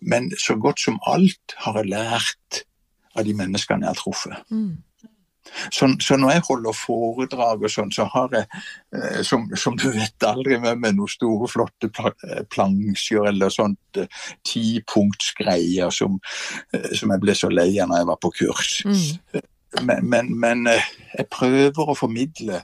Men 0.02 0.32
så 0.40 0.56
godt 0.58 0.82
som 0.82 0.98
alt 1.12 1.56
har 1.66 1.78
jeg 1.82 1.92
lært 1.92 2.64
av 3.14 3.28
de 3.28 3.36
menneskene 3.38 3.86
jeg 3.86 3.92
har 3.92 4.00
truffet. 4.00 4.50
Mm. 4.50 4.82
Så, 5.72 5.88
så, 6.02 6.18
når 6.18 6.36
jeg 6.36 6.44
holder 6.48 6.78
foredrag 6.78 7.64
og 7.64 7.72
sånn, 7.72 7.92
så 7.94 8.06
har 8.12 8.34
jeg, 8.34 8.62
eh, 8.96 9.22
som, 9.26 9.46
som, 9.60 9.78
du 9.80 9.90
vet, 9.94 10.28
aldri 10.28 10.58
med 10.62 10.82
meg 10.82 10.98
noen 10.98 11.12
store, 11.12 11.50
flotte 11.52 11.90
eh, 11.90 12.44
plansjer 12.54 13.30
eller 13.32 13.54
sånt 13.54 14.02
eh, 14.02 14.22
tipunktsgreier 14.48 15.94
som, 15.94 16.20
som 16.94 17.14
jeg 17.14 17.24
ble 17.24 17.38
så 17.38 17.52
lei 17.54 17.70
av 17.82 17.92
når 17.92 18.04
jeg 18.04 18.10
var 18.12 18.22
på 18.24 18.34
kurs. 18.40 18.74
Mm. 18.88 19.44
Men, 19.82 20.10
men, 20.10 20.34
men, 20.40 20.68
jeg 21.14 21.30
prøver 21.34 21.90
å 21.90 21.98
formidle 21.98 22.62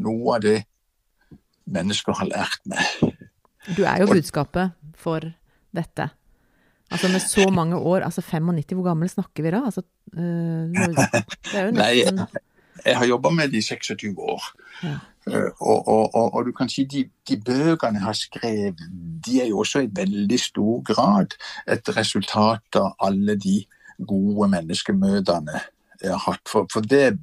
noe 0.00 0.36
av 0.36 0.44
det 0.44 0.58
mennesker 1.68 2.16
har 2.16 2.30
lært 2.30 2.62
meg. 2.68 3.16
Du 3.76 3.82
er 3.84 4.00
jo 4.00 4.08
budskapet 4.08 4.72
for 4.96 5.26
dette. 5.76 6.08
Altså 6.90 7.08
med 7.12 7.20
så 7.20 7.50
mange 7.52 7.76
år, 7.76 8.00
altså 8.06 8.20
95, 8.24 8.76
hvor 8.76 8.84
gammel 8.88 9.08
snakker 9.08 9.42
vi 9.44 9.50
da? 9.50 9.62
Altså, 9.64 9.82
det 10.14 11.64
jo 11.64 11.70
nesten... 11.70 11.74
Nei, 11.76 11.92
jeg, 12.00 12.28
jeg 12.86 12.96
har 12.96 13.06
jobba 13.06 13.30
med 13.30 13.48
det 13.52 13.60
i 13.60 13.62
26 13.62 14.14
år. 14.18 14.50
Ja. 14.82 14.96
Uh, 15.28 15.50
og, 15.60 15.88
og, 15.88 16.14
og, 16.14 16.34
og, 16.34 16.44
du 16.46 16.52
kan 16.56 16.70
si 16.72 16.86
de, 16.88 17.02
de, 17.28 17.36
bøkene 17.44 17.98
jeg 17.98 18.06
har 18.06 18.16
skrevet, 18.16 18.78
de 19.26 19.40
er 19.42 19.50
jo 19.50 19.58
også 19.58 19.82
i 19.84 19.90
veldig 19.92 20.38
stor 20.40 20.80
grad 20.92 21.36
et 21.68 21.90
resultat 21.96 22.78
av 22.80 22.94
alle 23.04 23.36
de 23.36 23.58
gode 24.08 24.48
menneskemøtene 24.48 25.60
jeg 26.00 26.14
har 26.14 26.22
hatt. 26.24 26.44
For, 26.48 26.68
for 26.72 26.80
det 26.80 27.18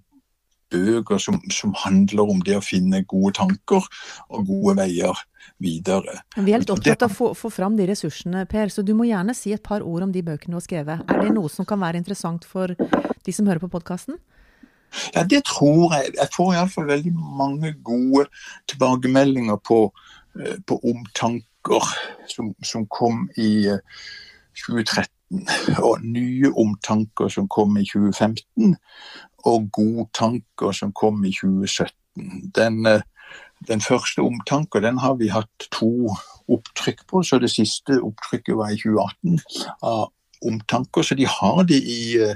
bøker 0.74 1.22
som, 1.22 1.39
som 1.53 1.74
handler 1.86 2.31
om 2.36 2.41
det 2.45 2.57
å 2.57 2.63
finne 2.65 3.03
gode 3.07 3.36
tanker 3.39 3.86
og 4.29 4.48
gode 4.48 4.77
veier 4.81 5.25
videre. 5.62 6.19
Vi 6.36 6.53
er 6.53 6.63
litt 6.63 6.72
opptatt 6.74 7.05
av 7.05 7.13
å 7.13 7.15
få, 7.15 7.31
få, 7.38 7.51
fram 7.53 7.75
de 7.77 7.88
ressursene, 7.89 8.45
Per, 8.50 8.72
så 8.74 8.84
du 8.86 8.93
må 8.98 9.07
gjerne 9.07 9.36
si 9.38 9.53
et 9.55 9.63
par 9.63 9.86
ord 9.86 10.07
om 10.07 10.13
de 10.15 10.24
bøkene 10.25 10.55
du 10.55 10.60
har 10.60 10.65
skrevet. 10.65 11.03
Er 11.12 11.22
det 11.22 11.36
noe 11.36 11.51
som 11.51 11.67
kan 11.67 11.81
være 11.81 12.01
interessant 12.01 12.48
for 12.50 12.74
de 12.75 13.36
som 13.36 13.48
hører 13.48 13.63
på 13.63 13.72
podkasten? 13.72 14.17
Ja, 15.13 15.24
det 15.24 15.43
tror 15.45 15.93
jeg. 15.95 16.13
Jeg 16.15 16.31
får 16.36 16.53
iallfall 16.53 16.88
veldig 16.89 17.13
mange 17.15 17.74
gode 17.84 18.27
tilbakemeldinger 18.72 19.60
på, 19.67 19.79
eh, 20.39 20.57
på 20.67 20.79
omtanker 20.84 21.89
som, 22.31 22.53
som, 22.63 22.86
kom 22.88 23.27
i 23.38 23.67
2013. 24.65 25.12
Eh, 25.36 25.81
og 25.84 26.05
nye 26.05 26.51
omtanker 26.53 27.31
som 27.34 27.50
kom 27.51 27.77
i 27.81 27.86
2015. 27.89 28.75
og 29.46 29.70
godtanker 29.72 30.74
som 30.74 30.94
kom 30.96 31.24
i 31.25 31.34
2017. 31.34 31.94
Den, 32.56 32.86
eh, 32.86 33.02
den 33.68 33.82
første 33.82 34.22
omtanker 34.22 34.80
den 34.80 34.98
har 34.98 35.16
vi 35.16 35.30
hatt 35.34 35.70
to 35.72 36.10
opptrykk 36.50 37.08
på, 37.10 37.24
så 37.24 37.40
det 37.40 37.52
siste 37.54 38.02
opptrykket 38.02 38.58
var 38.58 38.74
i 38.74 38.80
2018 38.82 39.40
av 39.82 40.12
omtanker. 40.46 41.02
Så 41.02 41.16
de 41.16 41.25
har 41.25 41.64
det 41.64 41.82
i 41.82 42.18
eh, 42.22 42.36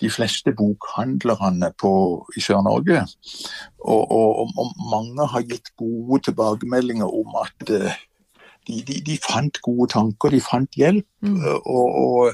de 0.00 0.10
fleste 0.10 0.52
bokhandlerne 0.56 1.72
på, 1.78 1.92
i 2.36 2.40
Sør-Norge. 2.40 3.04
Og, 3.80 4.10
og, 4.10 4.52
og, 4.56 4.70
mange 4.90 5.26
har 5.26 5.44
gitt 5.44 5.74
gode 5.76 6.22
tilbakemeldinger 6.24 7.04
om 7.04 7.36
at 7.42 7.70
uh, 7.70 7.98
de, 8.68 8.80
de, 8.86 9.00
de, 9.04 9.18
fant 9.20 9.60
gode 9.60 9.90
tanker, 9.92 10.32
de 10.32 10.40
fant 10.40 10.76
hjelp. 10.76 11.06
Mm. 11.20 11.44
Og, 11.64 12.32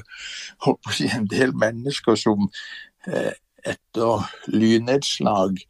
og 0.67 1.01
en 1.17 1.27
del 1.27 1.55
mennesker 1.55 2.15
som 2.15 2.47
etter 3.73 4.25
lynnedslag 4.53 5.61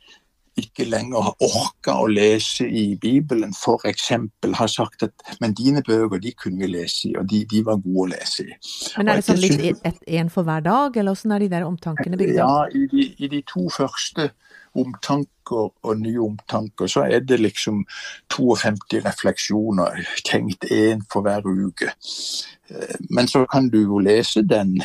ikke 0.58 0.88
lenger 0.90 1.22
har 1.28 1.46
orka 1.46 1.96
å 2.02 2.08
lese 2.10 2.66
i 2.66 2.96
Bibelen, 3.02 3.54
f.eks. 3.54 4.08
har 4.58 4.72
sagt 4.72 5.06
at 5.06 5.38
men 5.42 5.54
dine 5.58 5.84
bøker 5.86 6.22
de 6.22 6.34
kunne 6.38 6.64
vi 6.64 6.72
lese 6.72 7.12
i, 7.12 7.14
og 7.20 7.28
de, 7.30 7.44
de 7.50 7.62
var 7.66 7.82
gode 7.84 8.08
å 8.08 8.10
lese 8.16 8.48
i. 8.48 8.58
Men 8.98 9.12
Er 9.14 9.22
det 9.22 9.28
sånn 9.28 9.42
litt 9.44 9.86
et 9.88 10.02
en 10.20 10.32
for 10.34 10.48
hver 10.48 10.66
dag, 10.66 10.98
eller 10.98 11.14
hvordan 11.14 11.36
er 11.36 11.46
de 11.46 11.52
der 11.54 11.68
omtankene 11.68 12.20
bygd? 12.20 12.40
Ja, 12.40 12.66
i 12.74 12.88
de, 12.92 13.08
i 13.18 13.32
de, 13.34 13.44
to 13.48 13.68
første 13.74 14.32
omtanker 14.78 15.70
og 15.70 16.02
nye 16.02 16.22
omtanker, 16.22 16.90
så 16.92 17.06
er 17.06 17.24
det 17.26 17.40
liksom 17.42 17.84
52 18.34 19.02
refleksjoner, 19.06 20.04
tenkt 20.26 20.68
én 20.74 21.06
for 21.12 21.26
hver 21.26 21.46
uke. 21.46 21.94
Eh, 22.70 22.98
men 23.10 23.30
så 23.30 23.46
kan 23.50 23.70
du 23.74 23.82
jo 23.84 24.02
lese 24.04 24.46
den 24.46 24.78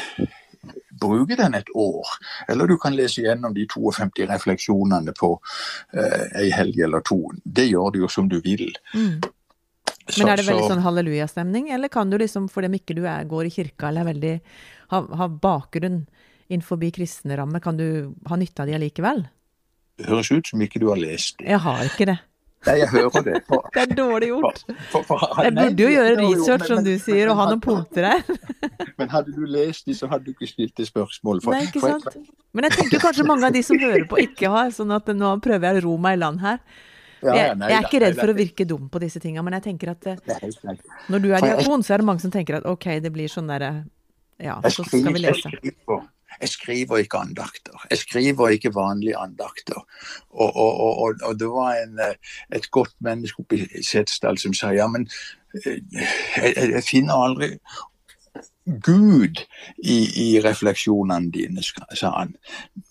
bruke 1.03 1.37
den 1.37 1.55
et 1.59 1.71
år. 1.75 2.09
Eller 2.49 2.71
du 2.71 2.77
kan 2.79 2.97
lese 2.97 3.25
gjennom 3.25 3.55
de 3.55 3.67
52 3.67 4.27
refleksjonene 4.31 5.15
på 5.19 5.35
eh, 5.97 6.27
ei 6.43 6.51
helg 6.55 6.81
eller 6.87 7.05
to. 7.07 7.21
Det 7.45 7.67
gjør 7.69 7.95
du 7.95 8.03
jo 8.05 8.11
som 8.13 8.29
du 8.31 8.39
vil. 8.45 8.71
Mm. 8.95 9.21
Men 10.19 10.33
er 10.33 10.41
det 10.41 10.49
veldig 10.49 10.71
sånn 10.71 10.83
hallelujastemning, 10.83 11.71
eller 11.75 11.91
kan 11.93 12.11
du 12.11 12.19
liksom, 12.19 12.49
for 12.51 12.65
dem 12.67 12.75
ikke 12.75 12.97
du 12.99 13.05
er, 13.07 13.27
går 13.29 13.49
i 13.49 13.53
kirka 13.55 13.89
eller 13.89 14.03
er 14.03 14.11
veldig, 14.11 14.33
har, 14.95 15.07
har 15.21 15.37
bakgrunn 15.43 16.03
innenfor 16.53 16.83
kristne 16.93 17.39
rammer, 17.39 17.63
kan 17.63 17.79
du 17.79 18.13
ha 18.29 18.37
nytte 18.37 18.65
av 18.65 18.69
de 18.69 18.77
allikevel? 18.77 19.23
Det 19.99 20.09
høres 20.09 20.33
ut 20.33 20.51
som 20.51 20.63
ikke 20.65 20.83
du 20.83 20.89
har 20.91 21.01
lest 21.01 21.39
det. 21.39 21.49
Jeg 21.53 21.63
har 21.63 21.85
ikke 21.87 22.09
det. 22.11 22.19
Nei, 22.67 22.77
jeg 22.79 22.91
hører 22.93 23.25
det. 23.27 23.41
For, 23.49 23.65
det 23.75 23.83
er 23.83 23.95
dårlig 23.99 24.29
gjort. 24.31 24.61
For, 24.67 25.03
for, 25.03 25.19
for, 25.19 25.43
jeg 25.43 25.55
burde 25.57 25.83
jo 25.83 25.89
gjøre 25.91 26.13
research, 26.21 26.69
som 26.71 26.85
du 26.87 26.93
sier, 27.03 27.33
og 27.33 27.41
ha 27.41 27.49
noen 27.51 27.63
punkter 27.65 28.07
her. 28.07 28.23
men 29.01 29.11
hadde 29.11 29.35
du 29.35 29.43
lest 29.51 29.89
de, 29.89 29.97
så 29.99 30.11
hadde 30.11 30.29
du 30.29 30.37
ikke 30.37 30.51
stilt 30.51 30.77
det 30.79 30.87
spørsmålet. 30.91 31.49
Nei, 31.51 31.65
ikke 31.67 31.83
sant. 31.83 32.23
Men 32.53 32.69
jeg 32.69 32.79
tenker 32.79 33.03
kanskje 33.03 33.27
mange 33.27 33.49
av 33.49 33.57
de 33.57 33.65
som 33.67 33.81
hører 33.81 34.07
på, 34.09 34.21
ikke 34.23 34.53
har. 34.53 34.71
Sånn 34.77 34.95
at 34.95 35.11
nå 35.17 35.35
prøver 35.43 35.69
jeg 35.69 35.83
å 35.83 35.87
ro 35.89 35.99
meg 36.07 36.19
i 36.19 36.23
land 36.23 36.43
her. 36.45 36.63
Jeg, 37.23 37.55
jeg, 37.55 37.71
er 37.71 37.85
ikke 37.87 38.01
redd 38.03 38.17
for 38.19 38.33
å 38.33 38.35
virke 38.35 38.65
dum 38.67 38.89
på 38.91 38.99
disse 39.03 39.21
tinga, 39.23 39.45
men 39.47 39.55
jeg 39.61 39.69
tenker 39.69 39.93
at 39.93 40.09
eh, 40.11 40.47
når 41.13 41.23
du 41.23 41.29
er 41.31 41.45
diakon, 41.45 41.85
så 41.87 41.95
er 41.95 42.03
det 42.03 42.07
mange 42.09 42.23
som 42.25 42.33
tenker 42.35 42.59
at 42.59 42.67
OK, 42.67 42.89
det 43.03 43.13
blir 43.15 43.31
sånn 43.31 43.51
derre 43.51 43.85
Ja, 44.43 44.57
så 44.67 44.83
skal 44.83 45.07
vi 45.15 45.23
lese. 45.23 45.53
Jeg 46.41 46.49
skriver 46.49 46.97
ikke 46.97 47.19
andakter. 47.19 47.87
Jeg 47.91 47.99
skriver 47.99 48.49
ikke 48.49 48.75
vanlige 48.75 49.17
andakter. 49.17 49.87
Og, 50.31 50.57
og, 50.57 50.81
og, 50.81 51.15
og 51.23 51.41
det 51.41 51.49
var 51.49 51.77
en, 51.83 51.99
eh, 52.01 52.15
et 52.57 52.71
godt 52.71 52.95
menneske 53.01 53.41
oppe 53.41 53.61
i 53.61 53.83
Setesdal 53.83 54.39
som 54.39 54.55
sa 54.55 54.73
ja, 54.75 54.87
men 54.87 55.09
eh, 55.65 55.79
jeg, 56.37 56.55
jeg 56.57 56.85
finner 56.89 57.27
aldri 57.27 57.53
Gud 58.65 59.41
i, 59.83 59.97
i, 60.23 60.27
refleksjonene 60.43 61.33
dine, 61.35 61.65
sa 61.67 62.13
han. 62.15 62.37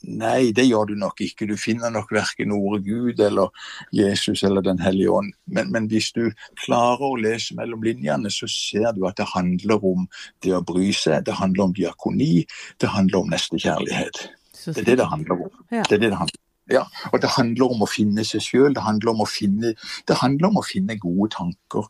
Nei, 0.03 0.51
det 0.55 0.65
gjør 0.67 0.89
du 0.91 0.97
nok 0.99 1.23
ikke. 1.23 1.47
Du 1.47 1.55
finner 1.59 1.93
nok 1.93 2.11
verken 2.11 2.51
ordet 2.55 2.83
Gud 2.89 3.23
eller 3.23 3.53
Jesus 3.95 4.43
eller 4.43 4.65
Den 4.65 4.81
hellige 4.83 5.15
ånd. 5.21 5.31
Men, 5.45 5.71
men, 5.71 5.87
hvis 5.91 6.11
du 6.17 6.27
klarer 6.65 7.07
å 7.07 7.15
lese 7.19 7.55
mellom 7.55 7.83
linjene, 7.87 8.31
så 8.33 8.49
ser 8.51 8.91
du 8.97 9.05
at 9.07 9.17
det 9.21 9.29
handler 9.31 9.79
om 9.93 10.05
det 10.43 10.53
å 10.57 10.63
bry 10.65 10.91
seg. 10.91 11.23
Det 11.25 11.39
handler 11.39 11.69
om 11.69 11.75
diakoni. 11.77 12.45
Det 12.81 12.91
handler 12.91 13.23
om 13.23 13.31
nestekjærlighet. 13.31 14.25
Det 14.61 14.77
er 14.83 14.91
det 14.91 15.01
det 15.01 15.09
handler 15.09 15.47
om. 15.47 15.59
Det 15.71 15.85
er 15.87 15.97
det 15.97 16.11
det 16.11 16.17
handler 16.19 16.37
om. 16.37 16.47
Ja, 16.71 16.85
og 17.11 17.19
det 17.23 17.31
handler 17.35 17.73
om 17.73 17.83
å 17.83 17.89
finne 17.89 18.23
seg 18.27 18.43
sjøl. 18.45 18.71
Det, 18.75 18.83
handler 18.85 19.15
om 19.15 19.23
å 19.25 19.27
finne, 19.27 19.73
det 20.07 20.19
handler 20.21 20.51
om 20.51 20.61
å 20.61 20.67
finne 20.67 20.99
gode 21.01 21.31
tanker 21.33 21.87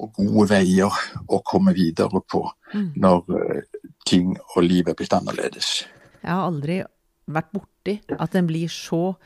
og 0.00 0.16
gode 0.18 0.48
veier 0.50 1.02
å 1.28 1.40
komme 1.46 1.74
videre 1.76 2.22
på 2.30 2.42
mm. 2.74 2.92
når 3.00 3.20
uh, 3.30 3.80
ting 4.08 4.34
og 4.54 4.64
livet 4.66 4.94
er 4.94 4.98
blitt 4.98 5.16
annerledes. 5.16 5.84
Jeg 6.22 6.30
har 6.30 6.46
aldri 6.48 6.80
vært 7.30 7.52
borti 7.54 7.98
at 8.18 8.34
en 8.36 8.48
blir 8.48 8.72
så 8.72 9.16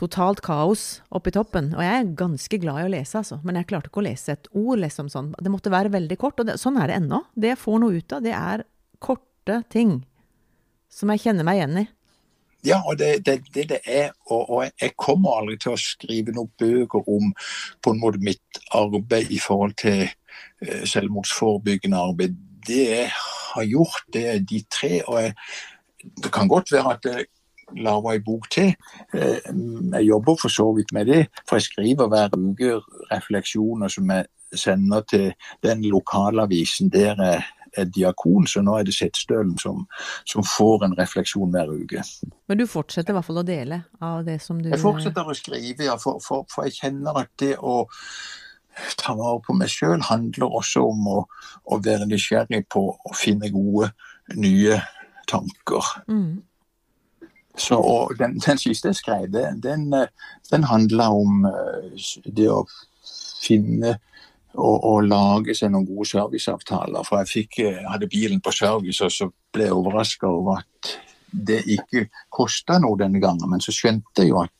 totalt 0.00 0.40
kaos 0.44 1.02
oppi 1.12 1.32
toppen. 1.34 1.74
Og 1.76 1.84
jeg 1.84 1.96
er 1.98 2.12
ganske 2.18 2.60
glad 2.62 2.80
i 2.80 2.86
å 2.88 2.92
lese, 2.94 3.20
altså. 3.20 3.40
Men 3.44 3.58
jeg 3.60 3.68
klarte 3.70 3.90
ikke 3.90 4.00
å 4.00 4.06
lese 4.06 4.34
et 4.34 4.48
ord, 4.56 4.80
liksom 4.80 5.10
sånn. 5.12 5.32
Det 5.36 5.52
måtte 5.52 5.72
være 5.72 5.92
veldig 5.92 6.16
kort. 6.20 6.40
Og 6.40 6.48
det, 6.48 6.56
sånn 6.60 6.78
er 6.80 6.90
det 6.90 7.00
ennå. 7.02 7.20
Det 7.36 7.52
jeg 7.52 7.60
får 7.60 7.82
noe 7.82 8.00
ut 8.00 8.16
av, 8.16 8.24
det 8.24 8.32
er 8.36 8.64
korte 9.02 9.60
ting. 9.72 9.98
Som 10.90 11.12
jeg 11.12 11.26
kjenner 11.26 11.46
meg 11.46 11.60
igjen 11.60 11.82
i. 11.82 11.86
Ja, 12.64 12.80
og 12.86 12.98
det 12.98 13.26
det, 13.26 13.40
det, 13.54 13.68
det 13.68 13.80
er. 13.86 14.10
Og, 14.26 14.50
og, 14.50 14.70
jeg 14.80 14.92
kommer 14.96 15.38
aldri 15.38 15.56
til 15.56 15.72
å 15.72 15.80
skrive 15.80 16.34
noen 16.36 16.52
bøker 16.58 17.08
om 17.08 17.32
på 17.82 17.94
en 17.94 18.00
måte 18.02 18.20
mitt 18.22 18.62
arbeid 18.76 19.32
i 19.32 19.40
forhold 19.40 19.74
til 19.80 20.06
uh, 20.06 20.84
selvmordsforebyggende 20.84 21.98
arbeid. 21.98 22.36
Det 22.66 22.86
jeg 22.90 23.10
har 23.54 23.64
gjort, 23.64 24.02
det 24.12 24.26
er 24.28 24.40
de 24.44 24.64
tre. 24.70 25.02
Og 25.06 25.22
jeg, 25.22 25.34
det 26.22 26.32
kan 26.32 26.48
godt 26.48 26.72
være 26.72 26.96
at 26.96 27.08
jeg 27.08 27.26
lager 27.80 28.12
en 28.12 28.24
bok 28.24 28.50
til. 28.50 28.74
Uh, 29.14 29.38
jeg 29.96 30.10
jobber 30.10 30.36
for 30.42 30.52
så 30.52 30.68
vidt 30.76 30.92
med 30.92 31.06
det, 31.06 31.22
for 31.48 31.56
jeg 31.56 31.70
skriver 31.70 32.12
hver 32.12 32.36
uke 32.36 32.76
refleksjoner 33.12 33.88
som 33.88 34.10
jeg 34.10 34.28
sender 34.52 35.00
til 35.00 35.32
den 35.62 35.84
lokalavisen 35.86 36.90
der 36.92 37.14
jeg 37.22 37.42
er 37.78 37.88
diakon, 37.94 38.46
så 38.50 38.62
nå 38.64 38.74
er 38.78 38.86
det 38.88 38.94
Setesdølen 38.96 39.56
som, 39.60 39.84
som, 40.28 40.44
får 40.46 40.86
en 40.86 40.96
refleksjon 40.98 41.52
hver 41.54 41.70
uke. 41.70 42.02
Men 42.50 42.60
du 42.60 42.66
fortsetter 42.70 43.14
i 43.14 43.18
hvert 43.18 43.28
fall 43.28 43.42
å 43.42 43.46
dele 43.46 43.82
av 44.04 44.24
det 44.26 44.40
som 44.42 44.60
du 44.60 44.70
Jeg 44.70 44.82
fortsetter 44.82 45.26
å 45.26 45.36
skrive, 45.36 45.86
ja. 45.86 45.96
For, 46.00 46.20
for, 46.24 46.46
for 46.50 46.68
jeg 46.68 46.78
kjenner 46.80 47.22
at 47.24 47.32
det 47.42 47.56
å 47.58 47.84
ta 49.00 49.14
vare 49.18 49.40
på 49.44 49.56
meg 49.58 49.70
sjøl 49.72 50.02
handler 50.06 50.58
også 50.60 50.84
om 50.92 51.08
å, 51.10 51.18
å, 51.66 51.80
være 51.82 52.08
nysgjerrig 52.10 52.64
på 52.72 52.84
å 52.94 53.16
finne 53.16 53.50
gode, 53.52 53.90
nye 54.38 54.78
tanker. 55.30 55.94
Mm. 56.10 56.42
Så, 57.58 57.76
og 57.76 58.14
den, 58.18 58.38
den, 58.44 58.60
siste 58.62 58.92
jeg 58.92 59.00
skrev, 59.00 59.26
den, 59.32 59.90
den 60.50 60.68
handla 60.70 61.10
om 61.12 61.44
eh, 61.50 62.06
det 62.30 62.46
å 62.50 62.62
finne 63.40 63.98
å, 64.54 64.70
og, 64.76 65.04
lage 65.06 65.54
seg 65.56 65.72
noen 65.72 65.86
gode 65.88 66.08
serviceavtaler. 66.10 67.06
For 67.06 67.22
jeg 67.22 67.32
fikk, 67.34 67.60
jeg 67.64 67.86
hadde 67.86 68.10
bilen 68.10 68.42
på 68.42 68.54
service, 68.54 69.04
og 69.04 69.14
så 69.14 69.30
ble 69.52 69.68
jeg 69.68 69.76
overraska 69.76 70.30
over 70.30 70.62
at 70.62 70.96
det 71.30 71.62
ikke 71.70 72.08
kosta 72.32 72.80
noe 72.82 72.98
denne 72.98 73.20
gangen. 73.22 73.46
Men 73.50 73.62
så 73.62 73.74
skjønte 73.74 74.24
jeg 74.24 74.32
jo 74.32 74.42
at 74.42 74.56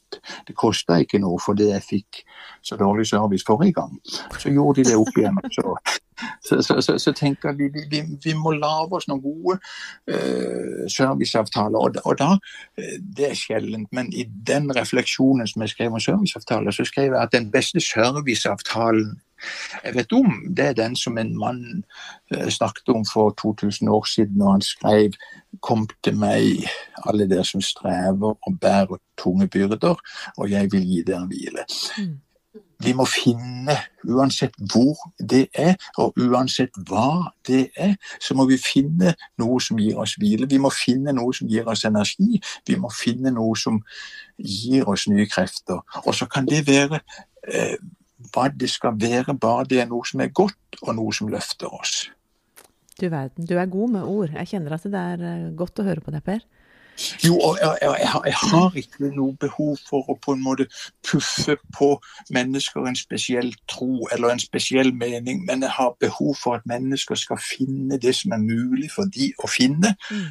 det 0.47 0.56
kosta 0.59 0.99
ikke 0.99 1.20
noe 1.23 1.38
fordi 1.42 1.68
jeg 1.70 1.87
fikk 1.87 2.23
så 2.66 2.76
dårlig 2.76 3.06
service 3.06 3.47
forrige 3.47 3.78
gang. 3.78 3.99
Så 4.38 4.50
gjorde 4.50 4.82
de 4.82 4.90
det 4.90 4.99
opp 4.99 5.18
igjen. 5.18 5.38
Så, 6.44 6.61
så, 6.61 6.82
så, 6.85 6.99
så 7.00 7.12
tenker 7.16 7.49
jeg 7.49 7.56
vi, 7.73 7.82
vi, 7.88 8.00
vi, 8.25 8.32
må 8.37 8.50
lage 8.52 8.92
oss 8.92 9.06
noen 9.09 9.23
gode 9.25 9.54
uh, 9.56 10.82
serviceavtaler. 10.92 11.78
Og, 11.80 11.97
og 12.04 12.18
da, 12.20 12.35
uh, 12.37 12.90
Det 13.00 13.30
er 13.30 13.38
sjeldent, 13.38 13.88
men 13.97 14.11
i 14.12 14.26
den 14.28 14.68
refleksjonen 14.76 15.49
som 15.49 15.64
jeg 15.64 15.73
skrev 15.73 15.97
om 15.97 16.02
serviceavtaler, 16.04 16.76
så 16.76 16.85
skrev 16.85 17.14
jeg 17.14 17.23
at 17.23 17.32
den 17.32 17.49
beste 17.52 17.80
serviceavtalen 17.80 19.14
jeg 19.85 19.94
vet 19.94 20.12
om, 20.12 20.30
det 20.56 20.66
er 20.66 20.78
den 20.78 20.97
som 20.97 21.18
en 21.18 21.35
mann 21.38 21.85
eh, 22.35 22.49
snakket 22.49 22.88
om 22.94 23.04
for 23.12 23.35
2000 23.42 23.88
år 23.88 24.04
siden 24.04 24.37
når 24.38 24.50
han 24.50 24.62
skrev 24.62 25.12
'Kom 25.62 25.88
til 26.04 26.16
meg, 26.16 26.68
alle 27.06 27.26
dere 27.28 27.44
som 27.44 27.61
strever 27.61 28.35
og 28.47 28.61
bærer 28.61 28.97
tunge 29.18 29.49
byrder, 29.49 29.97
og 30.38 30.50
jeg 30.50 30.73
vil 30.73 30.87
gi 30.87 31.02
dere 31.02 31.26
hvile'. 31.26 31.66
Mm. 31.99 32.20
Vi 32.80 32.92
må 32.97 33.04
finne, 33.04 33.76
uansett 34.09 34.54
hvor 34.73 34.97
det 35.30 35.47
er, 35.54 35.75
og 36.00 36.16
uansett 36.18 36.78
hva 36.88 37.28
det 37.47 37.68
er, 37.76 37.94
så 38.20 38.35
må 38.35 38.47
vi 38.49 38.56
finne 38.56 39.12
noe 39.38 39.61
som 39.61 39.78
gir 39.78 40.00
oss 40.00 40.16
hvile. 40.20 40.49
Vi 40.49 40.59
må 40.59 40.73
finne 40.73 41.12
noe 41.16 41.35
som 41.37 41.50
gir 41.50 41.68
oss 41.68 41.85
energi. 41.85 42.40
Vi 42.66 42.78
må 42.80 42.90
finne 42.97 43.35
noe 43.37 43.59
som 43.61 43.82
gir 44.38 44.88
oss 44.88 45.06
nye 45.12 45.28
krefter. 45.28 45.85
Og 46.06 46.16
så 46.16 46.26
kan 46.30 46.49
det 46.49 46.64
være 46.68 47.02
eh, 47.52 47.76
hva 48.33 48.49
det 48.53 48.71
skal 48.71 48.97
være, 49.00 49.35
bare 49.41 49.67
det 49.71 49.83
er 49.83 49.91
noe 49.91 50.07
som 50.07 50.23
er 50.25 50.33
godt, 50.35 50.81
og 50.83 50.95
noe 50.99 51.15
som 51.17 51.31
løfter 51.33 51.73
oss. 51.73 52.09
Du 53.00 53.09
verden, 53.09 53.47
du 53.49 53.57
er 53.59 53.67
god 53.67 53.93
med 53.97 54.03
ord. 54.05 54.33
Jeg 54.37 54.49
kjenner 54.49 54.77
at 54.77 54.85
det 54.85 55.05
er 55.12 55.23
eh, 55.25 55.53
godt 55.57 55.81
å 55.81 55.87
høre 55.87 56.05
på 56.05 56.12
deg, 56.12 56.25
Per. 56.27 56.43
Jo, 57.25 57.39
og 57.39 57.57
jeg, 57.61 57.79
jeg, 57.83 58.21
jeg, 58.27 58.35
har 58.35 58.77
ikke 58.77 59.09
noe 59.15 59.33
behov 59.41 59.79
for 59.89 60.11
å 60.11 60.17
på 60.21 60.35
en 60.37 60.43
måte 60.45 60.67
puffe 61.07 61.57
på 61.73 61.95
mennesker 62.35 62.85
en 62.85 62.99
spesiell 62.99 63.55
tro 63.71 64.05
eller 64.12 64.35
en 64.35 64.43
spesiell 64.43 64.93
mening, 64.93 65.47
men 65.49 65.65
jeg 65.65 65.73
har 65.79 65.95
behov 66.00 66.35
for 66.43 66.59
at 66.61 66.69
mennesker 66.69 67.17
skal 67.17 67.41
finne 67.41 67.97
det 68.03 68.12
som 68.19 68.37
er 68.37 68.45
mulig 68.45 68.91
for 68.93 69.09
de 69.09 69.33
å 69.41 69.49
finne. 69.49 69.97
Mm. 70.11 70.31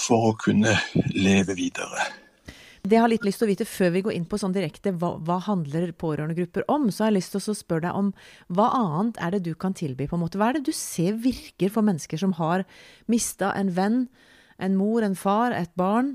for 0.00 0.30
å 0.30 0.36
kunne 0.40 0.70
leve 1.12 1.52
videre. 1.58 2.06
Det 2.80 2.96
jeg 2.96 3.02
har 3.04 3.10
litt 3.12 3.26
lyst 3.26 3.42
til 3.42 3.48
å 3.48 3.50
vite 3.50 3.66
før 3.68 3.90
vi 3.92 4.02
går 4.06 4.14
inn 4.16 4.26
på 4.28 4.38
sånn 4.40 4.54
direkte 4.54 4.94
hva, 4.96 5.12
hva 5.20 5.36
handler 5.44 5.90
pårørendegrupper 6.00 6.64
om, 6.72 6.88
så 6.88 7.04
har 7.04 7.10
jeg 7.10 7.18
lyst 7.18 7.34
til 7.34 7.52
å 7.52 7.56
spørre 7.58 7.84
deg 7.84 7.98
om 7.98 8.08
hva 8.56 8.70
annet 8.78 9.20
er 9.20 9.34
det 9.36 9.42
du 9.50 9.52
kan 9.52 9.76
tilby? 9.76 10.06
på 10.08 10.16
en 10.16 10.22
måte? 10.22 10.40
Hva 10.40 10.48
er 10.48 10.58
det 10.58 10.70
du 10.70 10.72
ser 10.76 11.18
virker 11.20 11.72
for 11.74 11.84
mennesker 11.84 12.20
som 12.20 12.32
har 12.40 12.64
mista 13.10 13.52
en 13.58 13.74
venn, 13.76 14.00
en 14.56 14.78
mor, 14.80 15.04
en 15.04 15.18
far, 15.18 15.52
et 15.52 15.72
barn, 15.76 16.14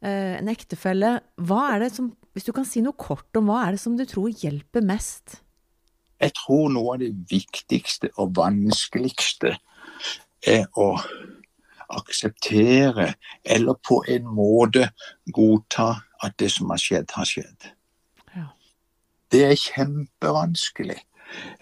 eh, 0.00 0.40
en 0.40 0.48
ektefelle? 0.48 1.18
Hva 1.36 1.62
er 1.74 1.84
det 1.84 1.92
som, 1.98 2.14
Hvis 2.32 2.46
du 2.46 2.52
kan 2.54 2.64
si 2.64 2.80
noe 2.80 2.94
kort 2.94 3.34
om 3.34 3.48
hva 3.50 3.64
er 3.66 3.74
det 3.74 3.80
som 3.82 3.96
du 3.98 4.04
tror 4.06 4.30
hjelper 4.30 4.84
mest? 4.86 5.40
Jeg 6.20 6.32
tror 6.38 6.68
noe 6.70 6.94
av 6.94 7.00
det 7.02 7.10
viktigste 7.28 8.12
og 8.16 8.36
vanskeligste 8.38 9.56
er 10.46 10.68
å 10.78 10.94
akseptere 11.90 13.14
eller 13.44 13.76
på 13.88 14.02
en 14.08 14.28
måte 14.34 14.90
godta 15.32 15.92
at 16.24 16.36
det 16.38 16.50
som 16.52 16.70
har 16.70 16.80
skjedd, 16.80 17.12
har 17.16 17.28
skjedd. 17.28 17.70
Ja. 18.36 18.46
Det 19.32 19.44
er 19.48 19.56
kjempevanskelig, 19.58 20.98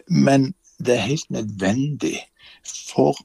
men 0.09 0.53
det 0.79 0.97
er 0.97 1.11
helt 1.11 1.31
nødvendig 1.35 2.17
for 2.65 3.19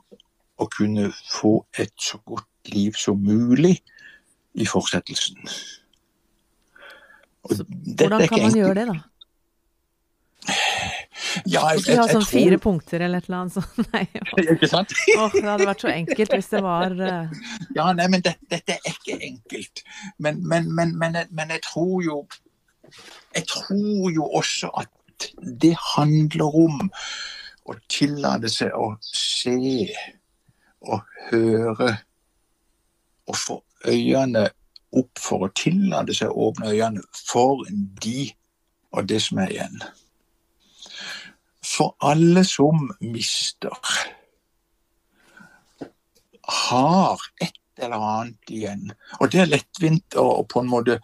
å 0.62 0.68
kunne 0.72 1.12
få 1.32 1.64
et 1.80 1.94
så 2.02 2.20
godt 2.26 2.74
liv 2.74 2.96
som 2.98 3.22
mulig 3.22 3.78
i 4.54 4.66
fortsettelsen. 4.70 5.40
Hvordan 7.44 8.28
kan 8.30 8.46
man 8.46 8.56
gjøre 8.56 8.76
det, 8.80 8.86
da? 8.88 9.00
Ja, 11.46 11.64
jeg, 11.74 11.84
vi 11.88 11.96
har 11.98 12.10
sånn 12.10 12.22
tror... 12.22 12.30
fire 12.30 12.60
punkter 12.62 13.04
eller 13.06 13.22
et 13.22 13.28
eller 13.30 13.44
annet 13.44 13.56
sånt. 13.58 13.90
Nei, 13.94 14.04
Ikke 14.56 14.70
sant? 14.72 14.96
Åh, 15.18 15.36
det 15.36 15.46
hadde 15.48 15.68
vært 15.70 15.86
så 15.86 15.92
enkelt 15.94 16.36
hvis 16.38 16.50
det 16.54 16.64
var 16.66 16.96
uh... 17.00 17.36
Ja, 17.78 17.90
nei, 17.98 18.08
men 18.14 18.26
det, 18.26 18.36
dette 18.52 18.78
er 18.78 18.94
ikke 18.94 19.18
enkelt. 19.30 19.84
Men, 20.18 20.42
men, 20.48 20.70
men, 20.76 20.96
men, 21.00 21.20
men 21.32 21.54
jeg 21.56 21.64
tror 21.68 21.96
jo 22.06 22.18
Jeg 23.34 23.48
tror 23.50 24.10
jo 24.14 24.28
også 24.40 24.70
at 24.84 24.92
det 25.64 25.76
handler 25.96 26.56
om 26.66 26.90
å 27.70 27.76
tillate 27.88 28.50
seg 28.52 28.74
å 28.76 28.90
se 29.08 29.56
og 30.84 31.06
høre 31.30 31.94
og 33.24 33.38
få 33.40 33.62
øynene 33.88 34.50
opp 34.94 35.22
for 35.22 35.48
å 35.48 35.52
tillate 35.58 36.16
seg 36.18 36.32
å 36.32 36.50
åpne 36.50 36.74
øynene 36.74 37.06
for 37.16 37.64
de 38.04 38.34
og 38.94 39.08
det 39.10 39.22
som 39.26 39.40
er 39.42 39.54
igjen. 39.56 39.80
For 41.74 41.96
alle 42.06 42.44
som 42.46 42.92
mister, 43.02 43.74
har 46.44 47.22
et 47.42 47.60
eller 47.82 47.96
annet 47.98 48.52
igjen. 48.54 48.92
Og 49.20 49.32
det 49.34 49.40
er 49.42 49.50
lettvint 49.50 50.18
og 50.22 50.46
på 50.52 50.62
en 50.62 50.70
måte 50.70 51.00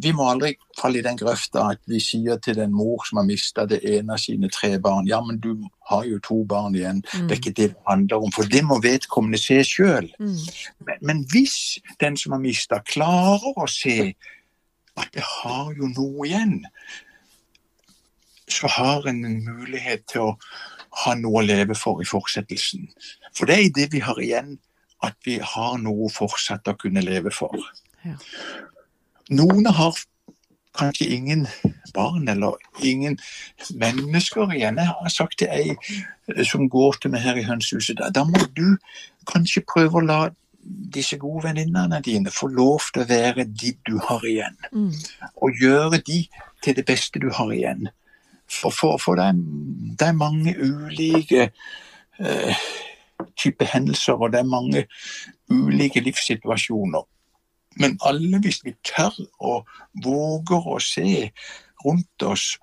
Vi 0.00 0.12
må 0.16 0.30
aldri 0.30 0.54
falle 0.78 1.00
i 1.00 1.04
den 1.04 1.18
grøfta 1.20 1.66
at 1.74 1.82
vi 1.90 2.00
sier 2.00 2.40
til 2.40 2.56
den 2.56 2.72
mor 2.72 3.04
som 3.04 3.20
har 3.20 3.26
mista 3.28 3.66
det 3.68 3.82
ene 3.84 4.16
av 4.16 4.22
sine 4.22 4.48
tre 4.52 4.72
barn 4.80 5.10
Ja, 5.10 5.20
men 5.24 5.40
du 5.44 5.66
har 5.90 6.06
jo 6.08 6.20
to 6.24 6.40
barn 6.48 6.78
igjen. 6.78 7.02
Mm. 7.12 7.26
Det 7.28 7.36
er 7.36 7.42
ikke 7.42 7.56
det 7.58 7.68
det 7.74 7.84
handler 7.88 8.24
om. 8.24 8.32
For 8.32 8.48
det 8.48 8.62
må 8.64 8.80
vedkommende 8.80 9.40
se 9.42 9.60
sjøl. 9.66 10.08
Mm. 10.18 10.38
Men, 10.86 10.98
men, 11.00 11.24
hvis 11.32 11.78
den 12.00 12.16
som 12.16 12.36
har 12.36 12.42
mista, 12.42 12.80
klarer 12.86 13.58
å 13.58 13.68
se 13.68 14.14
at 14.96 15.12
det 15.14 15.24
har 15.26 15.72
jo 15.76 15.90
noe 15.90 16.28
igjen, 16.28 16.60
så 18.52 18.70
har 18.70 19.08
en 19.08 19.24
en 19.24 19.38
mulighet 19.44 20.06
til 20.10 20.20
å 20.30 20.36
ha 21.04 21.14
noe 21.14 21.42
å 21.42 21.46
leve 21.46 21.76
for 21.78 22.02
i 22.02 22.08
fortsettelsen. 22.08 22.88
For 23.36 23.46
det 23.46 23.56
er 23.56 23.66
i 23.66 23.74
det 23.74 23.88
vi 23.92 24.02
har 24.04 24.18
igjen, 24.20 24.58
at 25.02 25.16
vi 25.24 25.38
har 25.38 25.78
noe 25.80 26.10
fortsatt 26.12 26.68
å 26.68 26.76
kunne 26.78 27.04
leve 27.04 27.32
for. 27.32 27.54
Ja. 28.04 28.16
Noen 29.30 29.66
har 29.70 29.96
kanskje 30.78 31.06
ingen 31.14 31.46
barn 31.94 32.28
eller 32.28 32.58
ingen 32.82 33.18
mennesker 33.74 34.52
igjen. 34.54 34.78
Jeg 34.78 34.86
har 34.86 35.14
sagt 35.14 35.38
til 35.38 35.48
ei 35.50 36.44
som 36.46 36.68
går 36.70 37.00
til 37.02 37.14
meg 37.14 37.24
her 37.26 37.38
i 37.38 37.46
hønsehuset, 37.46 37.98
da, 37.98 38.10
da 38.14 38.24
må 38.26 38.44
du 38.56 38.76
kanskje 39.30 39.66
prøve 39.66 39.98
å 40.00 40.06
la 40.06 40.20
disse 40.94 41.16
gode 41.18 41.48
venninnene 41.48 42.02
dine 42.04 42.30
få 42.34 42.50
lov 42.52 42.90
til 42.92 43.04
å 43.04 43.08
være 43.08 43.46
de 43.48 43.72
du 43.88 43.96
har 44.06 44.26
igjen. 44.28 44.58
Mm. 44.72 44.92
Og 45.42 45.62
gjøre 45.62 46.02
de 46.06 46.20
til 46.62 46.76
det 46.76 46.84
beste 46.86 47.22
du 47.22 47.30
har 47.34 47.52
igjen. 47.54 47.88
For, 48.50 48.70
for, 48.70 48.98
for 48.98 49.14
det, 49.14 49.24
er, 49.24 49.32
det, 49.98 50.06
er, 50.06 50.12
mange 50.12 50.54
ulike 50.58 51.50
uh, 52.20 52.54
typer 53.38 53.64
hendelser, 53.64 54.12
og 54.12 54.32
det 54.32 54.40
er 54.40 54.48
mange 54.48 54.86
ulike 55.50 56.00
livssituasjoner. 56.00 57.06
Men 57.76 57.98
alle, 58.06 58.40
hvis 58.42 58.64
vi 58.64 58.74
tør 58.84 59.14
og 59.38 59.68
våger 60.04 60.66
å 60.66 60.78
se 60.82 61.30
rundt 61.84 62.26
oss, 62.26 62.56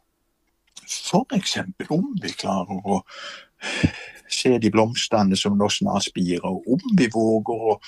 f.eks. 0.87 1.57
om 1.89 2.11
vi 2.21 2.35
klarer 2.35 2.83
å 2.83 3.01
se 4.31 4.57
de 4.59 4.71
blomstene 4.71 5.37
som 5.39 5.55
nå 5.57 5.69
snart 5.71 6.09
spirer, 6.09 6.43
om 6.45 6.83
vi 6.99 7.07
våger 7.13 7.71
å 7.71 7.79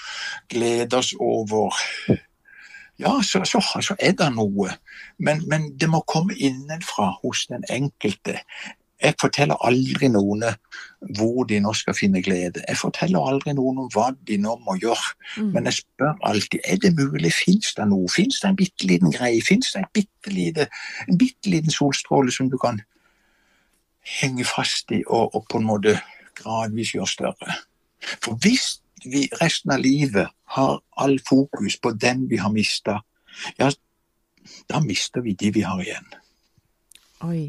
glede 0.52 1.00
oss 1.00 1.12
over 1.20 1.76
ja, 3.00 3.22
så, 3.24 3.44
så, 3.46 3.62
så, 3.82 3.96
er 4.00 4.12
det 4.12 4.28
noe. 4.36 4.74
Men, 5.18 5.44
men, 5.48 5.72
det 5.80 5.88
må 5.90 6.02
komme 6.08 6.36
innenfra 6.36 7.14
hos 7.22 7.46
den 7.48 7.64
enkelte. 7.72 8.42
Jeg 9.00 9.16
forteller 9.22 9.56
aldri 9.64 10.10
noen 10.12 10.44
hvor 11.16 11.46
de 11.48 11.62
nå 11.64 11.72
skal 11.80 11.96
finne 11.96 12.20
glede. 12.24 12.60
Jeg 12.68 12.76
forteller 12.82 13.24
aldri 13.24 13.54
noen 13.56 13.86
om 13.86 13.88
hva 13.94 14.10
de 14.28 14.36
nå 14.44 14.58
må 14.66 14.76
gjøre. 14.82 15.14
Mm. 15.38 15.54
Men 15.54 15.70
jeg 15.70 15.78
spør 15.78 16.18
alltid 16.28 16.68
er 16.68 16.82
det 16.84 16.92
mulig, 16.98 17.32
fins 17.38 17.72
det 17.78 17.88
noe? 17.88 18.10
Fins 18.12 18.42
det 18.42 18.50
en 18.50 18.60
bitte 18.60 18.90
liten 18.90 19.16
greie? 19.16 19.40
Fins 19.48 19.72
det 19.72 19.86
en 19.86 19.92
bitte, 19.96 20.34
lite, 20.36 20.68
en 21.08 21.22
bitte 21.22 21.54
liten 21.54 21.72
solstråle 21.72 22.36
som 22.36 22.52
du 22.52 22.58
kan 22.60 22.82
henge 24.20 24.44
fast 24.48 24.92
i 24.92 25.00
og, 25.08 25.32
og 25.36 25.48
på 25.48 25.62
en 25.62 25.70
måte 25.70 25.96
gradvis 26.42 26.92
gjøre 26.98 27.14
større? 27.14 27.56
For 28.20 28.36
hvis 28.44 28.82
vi 29.08 29.30
resten 29.40 29.72
av 29.72 29.80
livet 29.80 30.28
har 30.56 30.80
all 30.98 31.20
fokus 31.22 31.78
på 31.82 31.94
den 31.94 32.26
vi 32.30 32.40
har 32.42 32.52
mista, 32.54 33.00
ja, 33.60 33.70
da 34.70 34.82
mister 34.82 35.22
vi 35.26 35.36
de 35.38 35.52
vi 35.54 35.64
har 35.66 35.82
igjen. 35.84 36.08
Oi. 37.28 37.42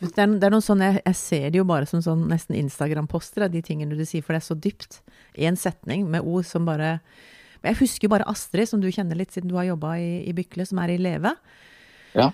Det 0.00 0.18
er, 0.18 0.32
det 0.40 0.48
er 0.48 0.52
noen 0.52 0.64
sånne, 0.64 0.88
jeg, 0.90 1.02
jeg, 1.04 1.16
ser 1.16 1.44
det 1.52 1.60
jo 1.60 1.66
bare 1.68 1.86
som 1.88 2.02
sånn 2.02 2.26
nesten 2.28 2.56
Instagram-poster 2.58 3.46
de 3.52 3.62
tingene 3.64 3.96
du 3.96 4.02
sier, 4.02 4.24
for 4.24 4.34
det 4.34 4.42
er 4.42 4.48
så 4.48 4.56
dypt. 4.58 4.98
En 5.38 5.56
setning 5.58 6.08
med 6.10 6.26
ord 6.26 6.46
som 6.48 6.66
bare 6.66 6.98
Jeg 7.64 7.78
husker 7.78 8.08
jo 8.08 8.12
bare 8.12 8.26
Astrid, 8.28 8.68
som 8.68 8.82
du 8.82 8.90
kjenner 8.92 9.16
litt 9.16 9.32
siden 9.32 9.48
du 9.48 9.54
har 9.56 9.70
jobba 9.70 9.94
i, 9.96 10.10
i 10.28 10.34
Bykle, 10.36 10.66
som 10.68 10.82
er 10.82 10.92
i 10.92 10.98
Leve. 11.00 11.32
Ja. 12.12 12.32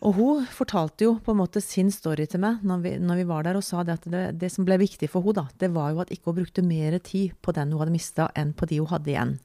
Og 0.00 0.16
hun 0.16 0.46
fortalte 0.50 1.06
jo 1.06 1.14
på 1.22 1.34
en 1.34 1.40
måte 1.42 1.60
sin 1.62 1.90
story 1.94 2.24
til 2.30 2.42
meg 2.42 2.64
når 2.66 2.82
vi, 2.84 2.92
når 3.02 3.20
vi 3.20 3.28
var 3.28 3.46
der, 3.46 3.58
og 3.58 3.64
sa 3.66 3.84
det 3.86 3.98
at 4.00 4.08
det, 4.10 4.24
det, 4.40 4.50
som 4.54 4.66
ble 4.66 4.78
viktig 4.80 5.10
for 5.12 5.24
henne, 5.24 5.44
da, 5.44 5.58
det 5.62 5.72
var 5.74 5.92
jo 5.92 6.02
at 6.04 6.12
ikke 6.14 6.30
hun 6.30 6.40
brukte 6.40 6.64
mer 6.66 6.98
tid 7.04 7.36
på 7.42 7.54
den 7.56 7.74
hun 7.74 7.82
hadde 7.82 7.94
mista, 7.94 8.28
enn 8.38 8.54
på 8.56 8.68
de 8.70 8.80
hun 8.82 8.90
hadde 8.90 9.12
igjen. 9.12 9.38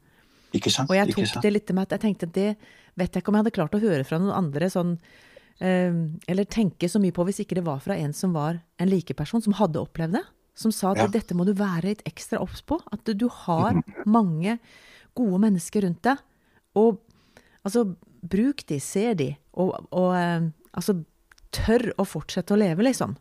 Ikke 0.56 0.72
sant, 0.72 0.90
og 0.90 0.96
jeg 0.96 1.12
tok 1.12 1.42
det 1.44 1.52
litt 1.54 1.74
med 1.76 1.88
at 1.88 1.98
jeg 1.98 2.06
tenkte 2.06 2.30
det 2.32 2.52
vet 2.98 3.14
jeg 3.14 3.22
ikke 3.22 3.32
om 3.32 3.38
jeg 3.38 3.46
hadde 3.46 3.58
klart 3.58 3.76
å 3.78 3.82
høre 3.84 4.06
fra 4.08 4.20
noen 4.22 4.34
andre 4.34 4.70
sånn 4.72 4.96
eh, 5.60 5.94
Eller 6.32 6.48
tenke 6.50 6.90
så 6.90 7.02
mye 7.04 7.14
på 7.14 7.26
hvis 7.28 7.44
ikke 7.44 7.60
det 7.60 7.66
var 7.68 7.84
fra 7.84 7.98
en 8.00 8.16
som 8.16 8.34
var 8.36 8.62
en 8.82 8.90
likeperson, 8.90 9.44
som 9.44 9.58
hadde 9.60 9.82
opplevd 9.84 10.18
det. 10.18 10.24
Som 10.58 10.74
sa 10.74 10.96
at 10.96 11.04
ja. 11.04 11.10
dette 11.14 11.38
må 11.38 11.46
du 11.46 11.54
være 11.58 11.92
litt 11.92 12.06
ekstra 12.10 12.42
obs 12.42 12.64
på. 12.66 12.80
At 12.90 13.06
du 13.06 13.28
har 13.44 13.78
mange 14.18 14.58
gode 15.18 15.42
mennesker 15.44 15.86
rundt 15.86 16.02
deg. 16.08 16.24
Og 16.78 16.98
altså, 17.62 17.86
bruk 18.32 18.66
de, 18.70 18.80
se 18.84 19.12
de, 19.20 19.32
og, 19.58 19.74
og 19.92 20.12
eh, 20.18 20.50
altså 20.78 21.00
tør 21.56 21.90
å 21.98 22.06
fortsette 22.08 22.54
å 22.54 22.60
leve, 22.60 22.86
liksom. 22.86 23.16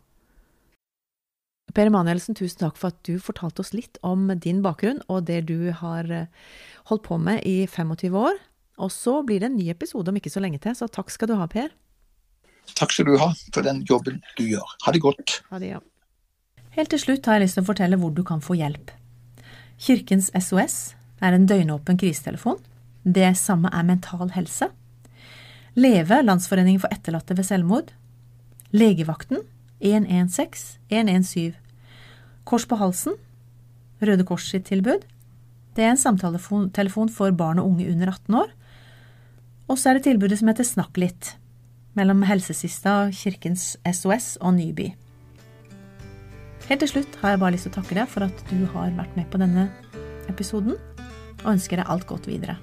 Per 1.76 1.90
Emanuelsen, 1.90 2.36
tusen 2.38 2.62
takk 2.62 2.78
for 2.80 2.94
at 2.94 3.00
du 3.04 3.18
fortalte 3.20 3.60
oss 3.64 3.74
litt 3.76 3.98
om 4.06 4.30
din 4.40 4.62
bakgrunn 4.64 5.02
og 5.12 5.26
det 5.28 5.42
du 5.50 5.72
har 5.76 6.08
eh, 6.12 6.28
holdt 6.88 7.04
på 7.08 7.18
med 7.20 7.42
i 7.44 7.66
25 7.68 8.16
år. 8.16 8.38
Og 8.80 8.92
så 8.92 9.18
blir 9.26 9.42
det 9.42 9.50
en 9.50 9.58
ny 9.58 9.68
episode 9.72 10.12
om 10.12 10.16
ikke 10.18 10.32
så 10.32 10.42
lenge 10.44 10.60
til, 10.62 10.76
så 10.76 10.88
takk 10.92 11.12
skal 11.12 11.32
du 11.32 11.36
ha, 11.40 11.48
Per. 11.50 11.72
Takk 12.76 12.92
skal 12.92 13.08
du 13.08 13.16
ha 13.20 13.30
for 13.54 13.66
den 13.66 13.82
jobben 13.88 14.22
du 14.38 14.46
gjør. 14.46 14.76
Ha 14.86 14.94
det 14.94 15.02
godt. 15.04 15.40
Ha 15.50 15.60
det, 15.62 15.74
ja. 15.76 15.82
Helt 16.76 16.92
til 16.92 17.00
slutt 17.00 17.28
har 17.28 17.38
jeg 17.38 17.46
lyst 17.46 17.56
til 17.56 17.64
å 17.64 17.70
fortelle 17.70 17.98
hvor 18.00 18.12
du 18.12 18.22
kan 18.26 18.42
få 18.44 18.56
hjelp. 18.58 18.90
Kirkens 19.80 20.28
SOS 20.36 20.96
er 21.24 21.36
en 21.36 21.46
døgnåpen 21.48 22.00
krisetelefon. 22.00 22.58
Det 23.04 23.30
samme 23.38 23.70
er 23.72 23.86
Mental 23.86 24.32
Helse. 24.34 24.68
Leve, 25.76 26.22
Landsforeningen 26.24 26.80
for 26.80 26.92
etterlatte 26.94 27.36
ved 27.36 27.44
selvmord. 27.44 27.90
Legevakten 28.72 29.42
116 29.84 30.78
117. 30.88 31.52
Kors 32.48 32.64
på 32.64 32.78
halsen, 32.80 33.16
Røde 34.00 34.24
Kors 34.24 34.46
sitt 34.48 34.68
tilbud. 34.70 35.04
Det 35.76 35.84
er 35.84 35.92
en 35.92 36.00
samtaletelefon 36.00 37.10
for 37.12 37.34
barn 37.36 37.60
og 37.60 37.74
unge 37.74 37.90
under 37.92 38.08
18 38.14 38.38
år. 38.40 38.54
Og 39.68 39.76
så 39.76 39.90
er 39.90 39.98
det 39.98 40.06
tilbudet 40.06 40.38
som 40.40 40.48
heter 40.48 40.64
Snakk 40.64 40.96
litt, 40.96 41.34
mellom 41.98 42.22
Helsesista, 42.24 43.10
Kirkens 43.12 43.74
SOS 43.84 44.36
og 44.40 44.54
Nyby. 44.56 44.92
Helt 46.70 46.80
til 46.82 46.90
slutt 46.94 47.18
har 47.20 47.34
jeg 47.34 47.42
bare 47.42 47.54
lyst 47.54 47.68
til 47.68 47.74
å 47.74 47.76
takke 47.82 47.98
deg 47.98 48.08
for 48.10 48.24
at 48.24 48.46
du 48.48 48.64
har 48.72 48.96
vært 48.96 49.18
med 49.18 49.28
på 49.28 49.42
denne 49.42 49.68
episoden. 50.30 50.78
og 51.44 51.52
ønsker 51.52 51.76
deg 51.76 51.90
alt 51.92 52.06
godt 52.08 52.26
videre. 52.26 52.56